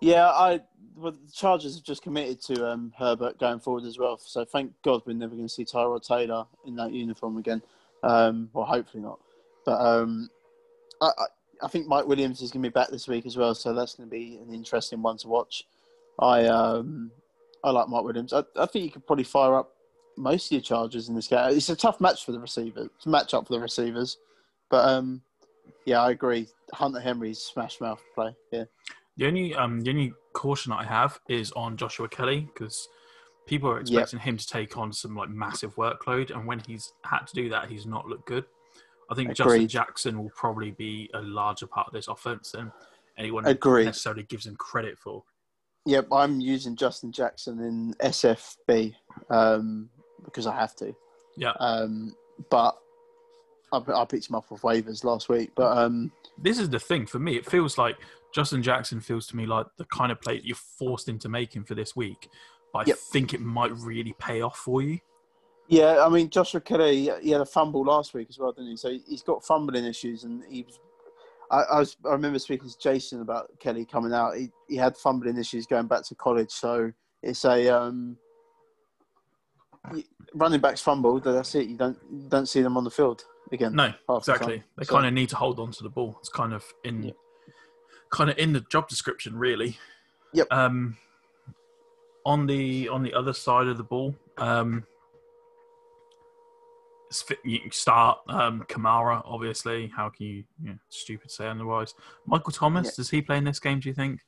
[0.00, 0.60] Yeah, I.
[0.96, 4.18] Well, the Chargers have just committed to um, Herbert going forward as well.
[4.18, 7.62] So thank God we're never going to see Tyrod Taylor in that uniform again.
[8.02, 9.18] Um, well, hopefully not.
[9.64, 10.28] But um,
[11.00, 11.24] I, I,
[11.62, 13.54] I think Mike Williams is going to be back this week as well.
[13.54, 15.64] So that's going to be an interesting one to watch.
[16.18, 17.10] I um,
[17.64, 18.32] I like Mike Williams.
[18.32, 19.74] I, I think you could probably fire up
[20.16, 21.50] most of your charges in this game.
[21.50, 22.88] It's a tough match for the receivers.
[22.96, 24.18] It's a match up for the receivers,
[24.70, 25.22] but um,
[25.86, 26.48] yeah, I agree.
[26.72, 28.34] Hunter Henry's smash mouth play.
[28.52, 28.64] Yeah,
[29.16, 32.88] The only um the only caution I have is on Joshua Kelley because
[33.46, 37.26] people are expecting him to take on some like massive workload, and when he's had
[37.26, 38.44] to do that, he's not looked good.
[39.10, 42.70] I think Justin Jackson will probably be a larger part of this offense than
[43.18, 43.86] anyone Agreed.
[43.86, 45.24] necessarily gives him credit for.
[45.84, 46.06] yep.
[46.12, 48.94] I'm using Justin Jackson in SFB
[49.28, 49.90] um,
[50.24, 50.94] because I have to.
[51.36, 51.52] Yeah.
[51.60, 52.14] Um,
[52.50, 52.76] but
[53.72, 55.50] I, I picked him up off waivers last week.
[55.54, 57.36] But um, This is the thing for me.
[57.36, 57.96] It feels like
[58.34, 61.64] Justin Jackson feels to me like the kind of play that you're forced into making
[61.64, 62.28] for this week.
[62.72, 62.98] But I Yep.
[63.12, 64.98] think it might really pay off for you.
[65.68, 68.76] Yeah, I mean Joshua Kelley, he had a fumble last week as well, didn't he?
[68.76, 70.78] So he's got fumbling issues, and he was.
[71.52, 71.96] I, I was.
[72.04, 74.36] I remember speaking to Jason about Kelley coming out.
[74.36, 76.92] He he had fumbling issues going back to college, so
[77.22, 78.16] it's a um,
[80.34, 81.18] running backs fumble.
[81.20, 81.68] That's it.
[81.68, 83.74] You don't you don't see them on the field again.
[83.74, 84.62] No, half the exactly.
[84.76, 86.16] They So- kind of need to hold on to the ball.
[86.20, 87.12] It's kind of in, Yeah.
[88.10, 89.78] kind of in the job description, really.
[90.32, 90.46] Yep.
[90.52, 90.96] Um,
[92.24, 94.84] on the on the other side of the ball, um,
[97.42, 99.22] you can start um, Kamara.
[99.24, 100.44] Obviously, how can you?
[100.62, 101.94] you know, stupid say otherwise.
[102.26, 102.92] Michael Thomas Yeah.
[102.96, 103.80] does he play in this game?
[103.80, 104.20] Do you think?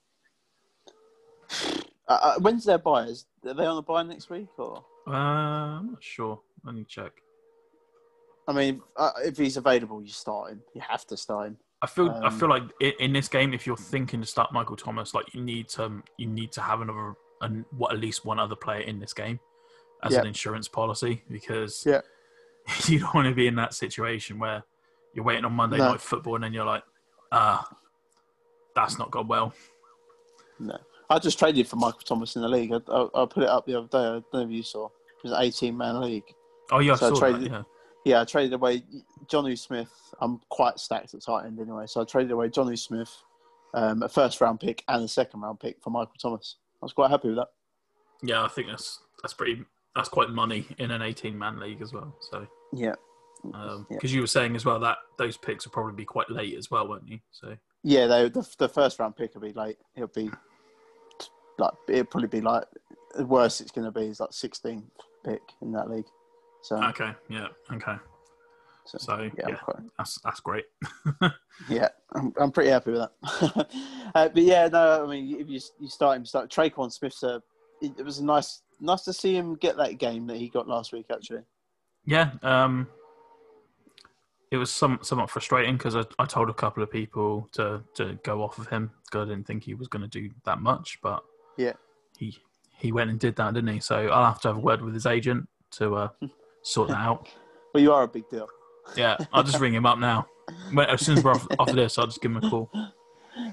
[2.09, 3.26] Uh, uh, when's their buyers?
[3.46, 4.84] Are they on the bye next week or?
[5.07, 6.40] Uh, I'm not sure.
[6.64, 7.12] Let me check.
[8.46, 10.62] I mean, uh, if he's available, you start him.
[10.74, 11.59] You have to start him.
[11.80, 14.53] I feel I Um, feel like i- in this game, if you're thinking to start
[14.53, 18.24] Michael Thomas, like you need to you need to have another and what at least
[18.24, 19.40] one other player in this game
[20.05, 20.20] as Yeah.
[20.20, 22.03] an insurance policy because Yeah.
[22.88, 24.62] you don't want to be in that situation where
[25.14, 25.90] you're waiting on Monday No.
[25.90, 26.84] night football and then you're like,
[27.32, 27.68] ah,
[28.76, 29.53] that's not gone well.
[30.61, 30.78] No,
[31.12, 32.72] I just traded for Michael Thomas in the league.
[32.72, 33.98] I, I, I put it up the other day.
[33.98, 34.86] I don't know if you saw.
[34.86, 36.24] It was an 18 man league.
[36.70, 37.50] Oh yeah, I So I saw traded- that.
[37.50, 37.62] Yeah.
[38.04, 38.82] Yeah, I traded away
[39.26, 39.88] Jonnu Smith.
[40.20, 43.16] I'm quite stacked at tight end anyway, so I traded away Jonnu Smith,
[43.74, 46.56] um, a first round pick and a second round pick for Michael Thomas.
[46.82, 47.48] I was quite happy with that.
[48.20, 51.92] Yeah, I think that's that's pretty that's quite money in an 18 man league as
[51.92, 52.12] well.
[52.32, 52.94] So Yeah,
[53.44, 54.08] because Yeah.
[54.16, 56.88] you were saying as well that those picks will probably be quite late as well,
[56.88, 57.20] won't you?
[57.30, 58.08] So yeah.
[58.08, 59.76] They, the the first round pick will be late.
[59.94, 60.28] It'll be
[61.59, 62.64] like it'll probably be like
[63.14, 64.82] the worst it's going to be is like 16th
[65.24, 66.07] pick in that league.
[66.62, 67.96] So, okay, yeah, okay.
[68.84, 70.64] so, So yeah, yeah, quite, that's that's great.
[71.68, 73.68] Yeah, I'm, I'm pretty happy with that.
[74.14, 77.22] uh, but yeah, no, I mean, if you you start him, start Tre'Quan Smith's.
[77.22, 77.42] A,
[77.80, 80.92] it, it was nice, nice to see him get that game that he got last
[80.92, 81.07] week.
[81.12, 81.42] Actually,
[82.05, 82.88] Yeah, um,
[84.50, 88.18] it was some, somewhat frustrating because I, I told a couple of people to, to
[88.22, 90.98] go off of him because I didn't think he was going to do that much,
[91.03, 91.22] but
[91.57, 91.72] Yeah.
[92.18, 92.36] he
[92.78, 93.80] he went and did that, didn't he?
[93.80, 96.09] So I'll have to have a word with his agent to uh,
[96.62, 97.28] sort that out.
[97.74, 98.48] well, you are a big deal.
[98.96, 100.26] Yeah, I'll just ring him up now.
[100.88, 102.68] As soon as we're off, off of this, I'll just give him a call.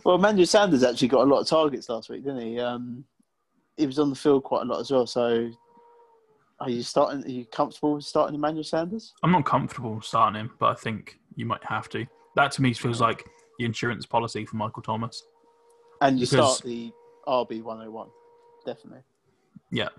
[0.04, 2.60] Well, Manuel Sanders actually got a lot of targets last week, didn't he?
[2.60, 3.06] Um,
[3.78, 5.06] he was on the field quite a lot as well.
[5.06, 5.52] So,
[6.60, 7.24] are you starting?
[7.24, 9.14] Are you comfortable with starting Emmanuel Sanders?
[9.24, 12.06] I'm not comfortable starting him, but I think you might have to.
[12.36, 13.24] That to me feels like
[13.60, 15.24] the insurance policy for Michael Thomas.
[16.02, 16.92] And you Because- start the
[17.28, 18.10] RB 101,
[18.66, 19.02] definitely.
[19.72, 19.90] Yeah,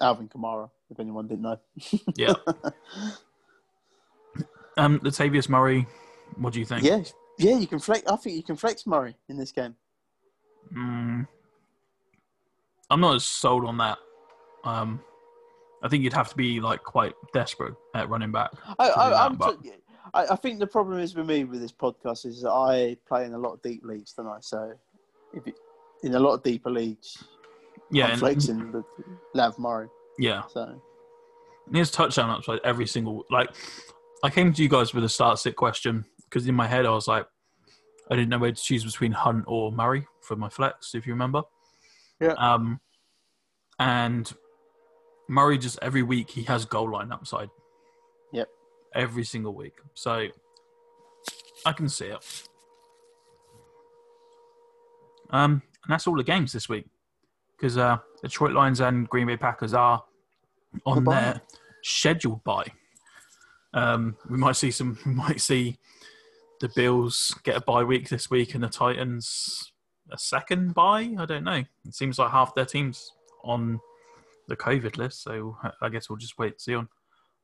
[0.00, 1.58] Alvin Kamara, if anyone didn't know.
[2.16, 2.34] yeah.
[4.76, 5.86] um, Latavius Murray,
[6.36, 6.84] what do you think?
[6.84, 7.02] Yeah,
[7.38, 8.02] yeah, you can flex.
[8.10, 9.76] I think you can flex Murray in this game.
[10.74, 11.26] Mm,
[12.90, 13.98] I'm not as sold on that.
[14.64, 15.00] Um,
[15.82, 18.50] I think you'd have to be like quite desperate at running back.
[18.78, 19.72] I, I, that, but- t-
[20.12, 23.24] I, I think the problem is with me with this podcast is that I play
[23.26, 24.38] in a lot of deep leagues, don't I?
[24.40, 24.72] So,
[25.34, 25.52] if you,
[26.02, 27.22] in a lot of deeper leagues,
[27.90, 28.82] Yeah, flexing the
[29.34, 29.88] Lav Murray.
[30.18, 30.42] yeah.
[30.52, 30.80] So,
[31.66, 33.50] And his touchdown upside every single like.
[34.22, 36.90] I came to you guys with a start sit question because in my head I
[36.90, 37.26] was like,
[38.10, 41.12] I didn't know where to choose between Hunt or Murray for my flex, if you
[41.12, 41.42] remember.
[42.20, 42.32] Yeah.
[42.38, 42.80] Um,
[43.78, 44.32] and
[45.28, 47.50] Murray just every week he has goal line upside.
[48.32, 48.48] Yep.
[48.94, 50.28] Every single week, so
[51.66, 52.48] I can see it.
[55.30, 56.86] Um, and that's all the games this week
[57.56, 60.02] because uh, Detroit Lions and Green Bay Packers are
[60.86, 61.20] on The bye.
[61.20, 61.40] their
[61.82, 62.66] scheduled bye.
[63.72, 64.98] Um, we might see some.
[65.06, 65.78] We might see
[66.60, 69.72] the Bills get a bye week this week, and the Titans
[70.12, 71.14] a second bye.
[71.18, 71.62] I don't know.
[71.86, 73.80] It seems like half their teams on
[74.48, 76.88] the COVID list, so I guess we'll just wait and see on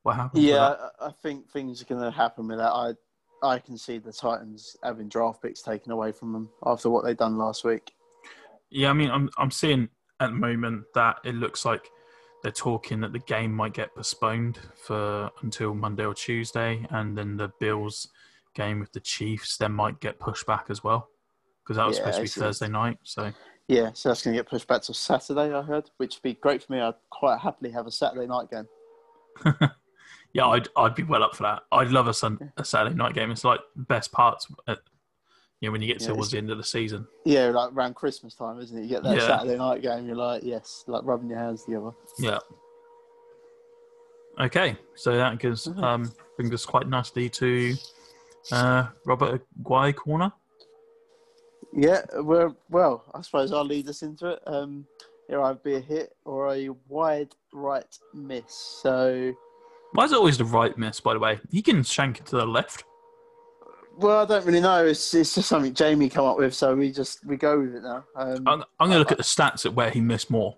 [0.03, 0.43] what happens.
[0.43, 0.75] yeah.
[0.99, 2.71] I, I think things are going to happen with that.
[2.71, 2.93] I
[3.43, 7.17] I can see the Titans having draft picks taken away from them after what they've
[7.17, 7.91] done last week.
[8.69, 9.89] Yeah, I mean, I'm I'm seeing
[10.19, 11.89] at the moment that it looks like
[12.43, 17.37] they're talking that the game might get postponed for until Monday or Tuesday, and then
[17.37, 18.07] the Bills
[18.53, 21.07] game with the Chiefs then might get pushed back as well
[21.63, 22.97] because that was Yeah, supposed to be Thursday night.
[23.03, 23.31] So
[23.67, 26.33] Yeah, so that's going to get pushed back to Saturday, I heard, which would be
[26.33, 26.79] great for me.
[26.79, 28.67] I'd quite happily have a Saturday night game.
[30.33, 31.63] yeah, I'd I'd be well up for that.
[31.71, 33.31] I'd love a sun a Saturday night game.
[33.31, 34.47] It's like the best parts.
[34.67, 34.79] At,
[35.59, 37.07] you know, when you get Yeah, towards the end of the season.
[37.23, 38.81] Yeah, like around Christmas time, isn't it?
[38.83, 39.27] You get that Yeah.
[39.27, 41.91] Saturday night game, you're like, yes, like rubbing your hands together.
[42.17, 42.39] Yeah.
[44.39, 47.75] Okay, so that gives um, brings us quite nicely to
[48.51, 50.31] uh, Roberto Aguayo corner.
[51.73, 54.39] Yeah, well, well, I suppose I'll lead us into it.
[54.47, 54.87] Um,
[55.27, 58.79] here I'd be a hit or a wide right miss.
[58.81, 59.31] So,
[59.93, 60.99] Why is it always the right miss?
[60.99, 62.83] By the way, he can shank it to the left.
[63.97, 64.85] well, I don't really know.
[64.85, 67.83] It's, it's just something Jamie come up with, so we just we go with it
[67.83, 68.05] now.
[68.15, 70.57] Um, I'm, I'm going to look at the stats at where he missed more.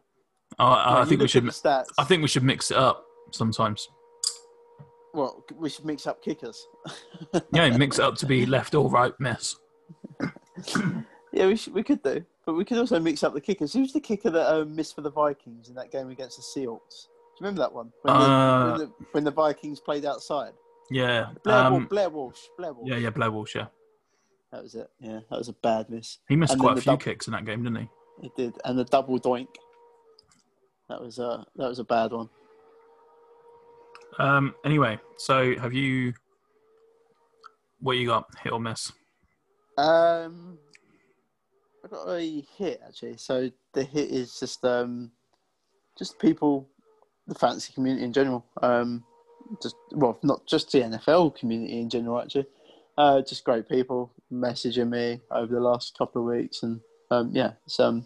[0.59, 1.43] Uh, I think we should.
[1.45, 1.85] stats.
[1.97, 3.87] I think we should mix it up sometimes.
[5.15, 6.63] well, we should mix up kickers.
[7.51, 9.55] Yeah, mix it up to be left or right miss.
[11.35, 13.73] Yeah, we should, we could do, but we could also mix up the kickers.
[13.73, 17.07] Who's the kicker that um, missed for the Vikings in that game against the Seahawks?
[17.43, 20.53] Remember that one when, Uh, the, when, the, when the Vikings played outside?
[20.89, 21.31] Yeah.
[21.43, 22.39] Blair, Um, Blair Walsh.
[22.57, 22.87] Blair Walsh.
[22.89, 23.53] yeah, yeah, Blair Walsh.
[23.55, 23.65] Yeah,
[24.53, 24.89] That was it.
[25.01, 26.19] Yeah, that was a bad miss.
[26.29, 27.89] he missed And quite a few dub- kicks in that game, didn't he?
[28.25, 29.49] It did, and the double doink.
[30.87, 32.29] That was a that was a bad one.
[34.19, 34.55] Um.
[34.63, 36.13] Anyway, so have you?
[37.81, 38.27] What you got?
[38.41, 38.91] Hit or miss?
[39.77, 40.57] Um,
[41.83, 43.17] I got a hit actually.
[43.17, 45.11] So the hit is just um,
[45.97, 46.69] just people,
[47.27, 48.45] the fantasy community in general.
[48.61, 49.03] Um,
[49.61, 52.47] just well, not just the NFL community in general actually.
[52.97, 56.79] Uh, just great people messaging me over the last couple of weeks, and
[57.09, 58.05] um, yeah, it's um,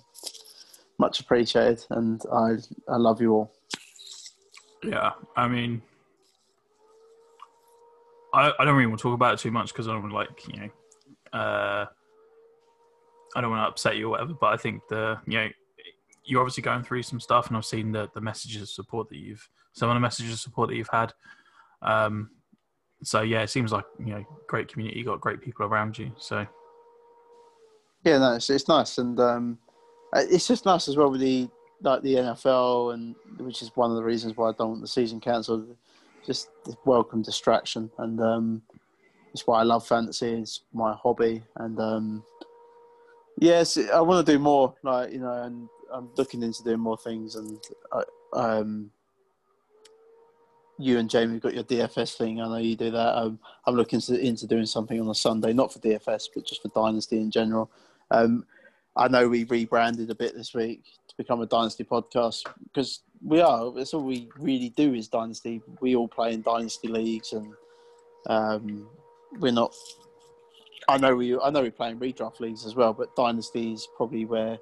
[0.97, 2.55] much appreciated, and I
[2.87, 3.51] I love you all.
[4.83, 5.81] Yeah, I mean,
[8.33, 10.13] I, I don't really want to talk about it too much because I don't want
[10.13, 10.69] like you know,
[11.37, 11.85] uh,
[13.35, 14.33] I don't want to upset you or whatever.
[14.33, 15.49] But I think the you know,
[16.27, 19.17] you're obviously going through some stuff, and I've seen the the messages of support that
[19.17, 21.13] you've some of the messages of support that you've had.
[21.81, 22.31] Um,
[23.03, 26.11] so yeah, it seems like you know, great community, you got great people around you.
[26.17, 26.45] So
[28.03, 29.57] Yeah, no, it's, it's nice, and um,
[30.13, 31.49] uh, it's just nice as well with the
[31.81, 34.87] like the NFL, and which is one of the reasons why I don't want the
[34.87, 35.75] season cancelled.
[36.25, 36.49] Just
[36.85, 38.61] welcome distraction, and um,
[39.33, 40.33] it's why I love fantasy.
[40.33, 42.23] It's my hobby, and um,
[43.39, 44.73] yes, I want to do more.
[44.83, 47.59] Like you know, and I'm looking into doing more things, and
[47.91, 48.03] I,
[48.33, 48.91] um,
[50.77, 52.39] you and Jamie have got your DFS thing.
[52.39, 53.17] I know you do that.
[53.17, 56.61] Um, I'm looking to, into doing something on a Sunday, not for DFS, but just
[56.61, 57.71] for Dynasty in general.
[58.11, 58.45] Um,
[58.95, 63.41] I know we rebranded a bit this week to become a Dynasty podcast because we
[63.41, 63.71] are.
[63.71, 65.61] That's all we really do is Dynasty.
[65.81, 67.53] We all play in Dynasty leagues, and
[68.27, 68.87] um,
[69.39, 69.73] we're not.
[70.87, 71.37] I know we.
[71.39, 74.57] I know we play in redraft leagues as well, but Dynasty is probably where.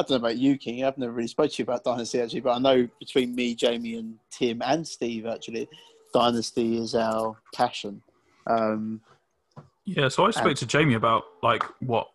[0.00, 0.82] I don't know about you, King.
[0.82, 3.96] I've never really spoke to you about Dynasty actually, but I know between me, Jamie,
[3.96, 5.68] and Tim and Steve, actually,
[6.14, 8.00] Dynasty is our passion.
[8.46, 9.02] Um,
[9.84, 12.08] yeah, so I spoke And- to Jamie about like what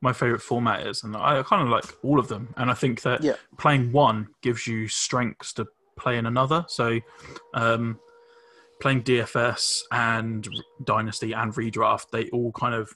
[0.00, 2.54] my favorite format is, and I kind of like all of them.
[2.56, 3.34] And I think that Yeah.
[3.58, 5.66] playing one gives you strengths to
[5.98, 6.64] play in another.
[6.68, 7.00] So
[7.52, 7.98] um,
[8.80, 10.48] playing DFS and
[10.84, 12.94] Dynasty and Redraft, they all kind of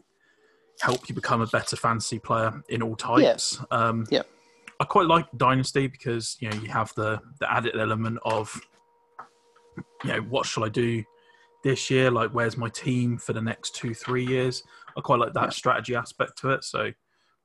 [0.83, 3.61] help you become a better fantasy player in all types.
[3.71, 4.23] Um, Yeah.
[4.81, 8.61] I quite like Dynasty because you know you have the the added element of
[10.05, 11.05] you know what shall I do
[11.63, 12.11] this year?
[12.11, 14.65] Like where's my team for the next two three years?
[14.97, 15.51] I quite like that Yeah.
[15.51, 16.65] strategy aspect to it.
[16.65, 16.91] So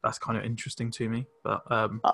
[0.04, 1.28] that's kind of interesting to me.
[1.44, 2.14] But um, I,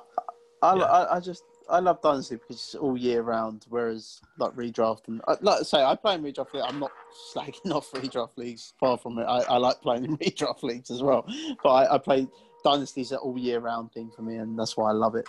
[0.76, 0.84] Yeah.
[0.84, 5.22] I, I just I love Dynasty because it's all year round, whereas like redraft and
[5.42, 6.54] like I say, I play in redraft.
[6.54, 6.64] league.
[6.68, 6.92] I'm not
[7.34, 8.74] slagging off redraft leagues.
[8.80, 9.24] Far from it.
[9.24, 11.26] I, I like playing in redraft leagues as well.
[11.64, 12.28] But I, I play
[12.64, 15.28] Dynasties an all year round thing for me, and that's why I love it.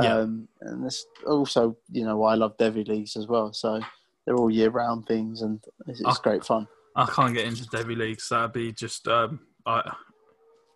[0.00, 0.18] Yeah.
[0.18, 3.52] Um, and that's also you know why I love Devy leagues as well.
[3.52, 3.80] So
[4.26, 6.22] they're all year round things, and it's, it's Oh.
[6.22, 6.68] great fun.
[6.96, 8.28] I can't get into Devy leagues.
[8.28, 9.92] That'd be just um, I,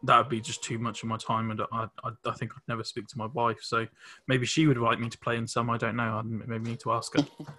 [0.05, 2.69] that would be just too much of my time, and I, I, I think I'd
[2.69, 3.59] never speak to my wife.
[3.63, 3.87] So
[4.27, 5.71] maybe she would like me to play in some.
[5.71, 6.03] I don't know.
[6.03, 7.27] I maybe need to ask her.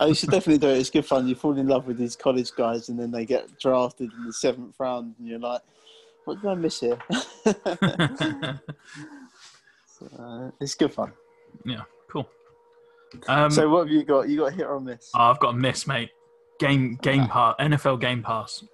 [0.00, 0.78] Oh, you should definitely do it.
[0.78, 1.28] It's good fun.
[1.28, 4.32] You fall in love with these college guys, and then they get drafted in the
[4.32, 5.60] seventh round, and you're like,
[6.24, 6.98] "What did I miss here?"
[10.18, 11.12] uh, it's good fun.
[11.66, 12.28] yeah, cool.
[13.28, 14.28] Um, so, what have you got?
[14.28, 15.10] You got a hit or a miss?
[15.14, 16.10] oh, I've got a miss, mate.
[16.58, 18.64] Game Game Pass, NFL Game Pass.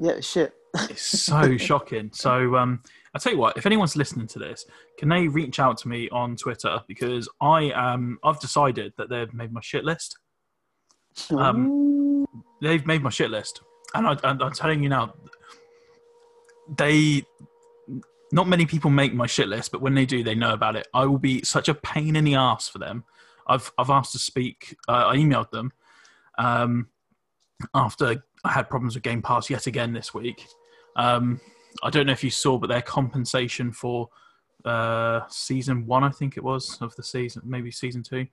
[0.00, 0.54] yeah, shit.
[0.74, 2.10] It's so shocking.
[2.12, 2.82] So um,
[3.14, 4.64] I tell you what, if anyone's listening to this,
[4.98, 9.32] can they reach out to me on Twitter because I um I've decided that they've
[9.34, 10.18] made my shit list.
[11.30, 12.26] Um,
[12.62, 13.60] they've made my shit list,
[13.94, 15.12] and I, I'm telling you now,
[16.78, 17.22] they
[18.32, 20.88] not many people make my shit list, but when they do, they know about it.
[20.94, 23.04] I will be such a pain in the ass for them.
[23.46, 24.76] I've I've asked to speak.
[24.88, 25.72] Uh, I emailed them
[26.38, 26.88] um,
[27.74, 30.46] after I had problems with Game Pass yet again this week.
[30.96, 31.40] Um,
[31.82, 34.08] I don't know if you saw, but their compensation for
[34.64, 38.26] uh, season one, I think it was, of the season, maybe season two,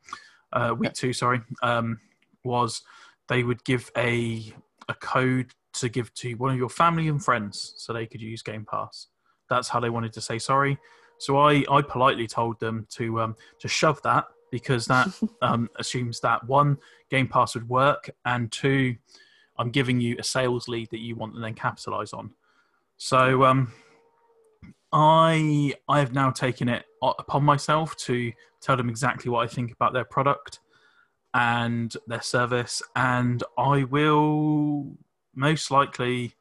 [0.53, 1.99] uh, week two, sorry, um,
[2.43, 2.81] was
[3.27, 4.53] they would give a
[4.87, 8.41] a code to give to one of your family and friends so they could use
[8.41, 9.07] Game Pass.
[9.49, 10.77] That's how they wanted to say sorry.
[11.19, 15.07] So I, I politely told them to um, to shove that because that
[15.41, 16.77] um, assumes that one
[17.09, 18.95] Game Pass would work, and two,
[19.57, 22.31] I'm giving you a sales lead that you want and then capitalize on.
[23.01, 23.71] So um,
[24.91, 29.71] I I have now taken it upon myself to tell them exactly what I think
[29.71, 30.59] about their product
[31.33, 34.97] and their service, and I will
[35.33, 36.33] most likely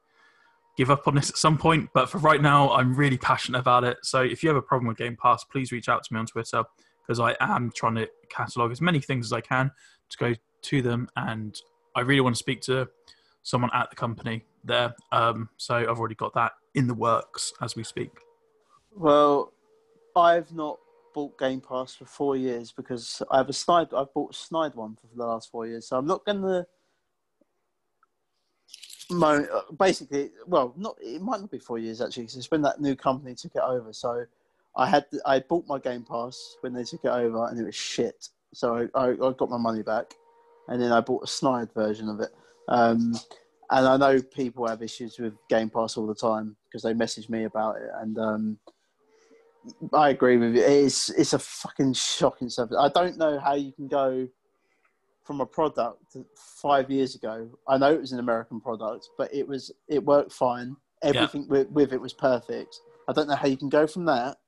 [0.77, 1.91] give up on this at some point.
[1.95, 3.99] But for right now, I'm really passionate about it.
[4.03, 6.27] So if you have a problem with Game Pass, please reach out to me on
[6.27, 6.65] Twitter
[7.01, 9.71] because I am trying to catalog as many things as I can
[10.11, 11.57] to go to them, and
[11.95, 12.89] I really want to speak to
[13.45, 14.95] someone at the company there.
[15.11, 18.13] Um, so I've already got that in the works as we speak.
[18.95, 19.53] Well,
[20.15, 20.79] I've not
[21.15, 23.89] bought Game Pass for four years because I have a snide.
[23.97, 26.67] I've bought a snide one for the last four years, so I'm not going to.
[29.11, 32.81] Mo- basically, well, not it might not be four years actually, because it's when that
[32.81, 33.93] new company took it over.
[33.93, 34.27] So
[34.77, 37.75] I had I bought my Game Pass when they took it over, and it was
[37.75, 38.29] shit.
[38.53, 40.15] So I, I, I got my money back,
[40.69, 42.31] and then I bought a snide version of it.
[42.69, 43.15] Um,
[43.71, 47.29] and I know people have issues with Game Pass all the time because they message
[47.29, 48.59] me about it, and um,
[49.93, 50.63] I agree with you.
[50.63, 52.77] It's it's a fucking shocking service.
[52.79, 54.29] I don't know how you can go
[55.25, 56.17] from a product
[56.63, 57.51] five years ago.
[57.69, 60.75] I know it was an American product, but it was it worked fine.
[61.03, 61.59] Everything yeah.
[61.59, 62.81] with, with it was perfect.
[63.09, 64.39] I don't know how you can go from that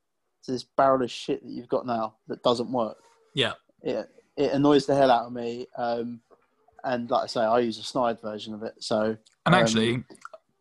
[0.44, 2.96] to this barrel of shit that you've got now that doesn't work.
[3.34, 3.52] Yeah,
[3.82, 5.66] it it annoys the hell out of me.
[5.76, 6.20] Um,
[6.84, 8.74] and like I say, I use a snide version of it.
[8.80, 9.16] So,
[9.46, 10.04] and actually, um,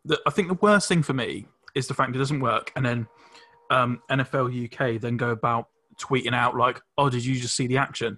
[0.06, 2.86] the, I think the worst thing for me is the fact it doesn't work, and
[2.86, 3.08] then
[3.70, 5.68] um, NFL UK then go about
[6.00, 8.18] tweeting out like, "Oh, did you just see the action?"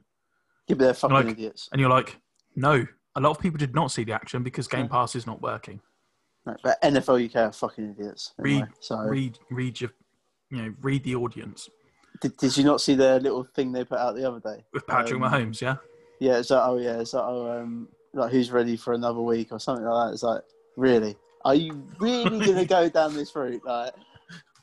[0.68, 1.70] Yeah, but they're fucking like, idiots.
[1.72, 2.18] And you're like,
[2.56, 5.42] "No, a lot of people did not see the action because Game Pass is not
[5.42, 5.82] working."
[6.46, 8.34] No, but NFL UK are fucking idiots.
[8.40, 8.98] Anyway, read, so.
[9.00, 9.92] read, read your,
[10.50, 11.70] you know, read the audience.
[12.20, 14.86] Did, did you not see their little thing they put out the other day with
[14.88, 15.62] Patrick um, Mahomes?
[15.62, 15.76] Yeah.
[16.22, 19.48] Yeah, it's like, oh yeah, it's like, oh, um, like who's ready for another week
[19.52, 20.14] or something like that.
[20.14, 20.44] It's like,
[20.78, 21.16] really?
[21.44, 23.66] Are you really gonna go down this route?
[23.66, 23.94] Like,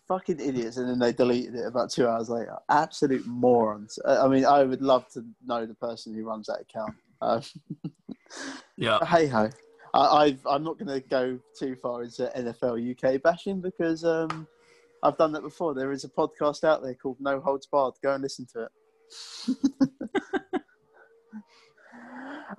[0.06, 0.76] fucking idiots.
[0.76, 2.56] And then they deleted it about two hours later.
[2.68, 3.98] Absolute morons.
[4.06, 6.94] I mean, I would love to know the person who runs that account.
[7.20, 7.42] Um,
[8.76, 9.04] yeah.
[9.04, 9.50] Hey ho.
[9.94, 14.46] I, am not going to go too far into NFL UK bashing because um,
[15.02, 15.74] I've done that before.
[15.74, 17.94] There is a podcast out there called No Holds Barred.
[18.02, 19.88] Go and listen to it.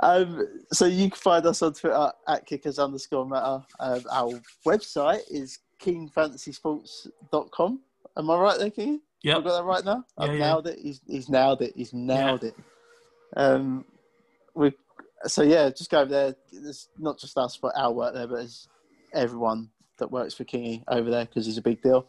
[0.02, 3.64] Um, so you can find us on Twitter at kickers underscore matter.
[3.80, 7.80] Um, our website is kingfantasysports.com.
[8.18, 9.02] Am I right there, King?
[9.24, 9.38] Yeah.
[9.38, 10.06] I've got that right now?
[10.18, 10.40] Yeah, I've yeah.
[10.40, 10.80] nailed it.
[10.80, 11.74] He's, he's nailed it.
[11.76, 12.50] He's nailed yeah.
[12.50, 12.56] it.
[13.36, 13.86] Um,
[14.56, 14.74] we
[15.26, 16.36] so yeah, just go over there.
[16.52, 18.68] It's not just us, but our work there, but it's
[19.14, 22.08] everyone that works for Kingy over there because he's a big deal.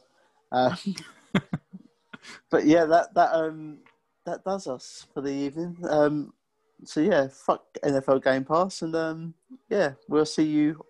[0.53, 0.77] Um,
[2.51, 3.79] but yeah, that that um
[4.27, 5.77] that does us for the evening.
[5.89, 6.33] Um,
[6.85, 9.35] so yeah, fuck NFL Game Pass, and um,
[9.69, 10.85] yeah, we'll see you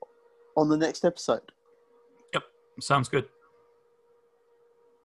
[0.57, 1.53] on the next episode.
[2.35, 2.43] Yep,
[2.81, 3.27] sounds good.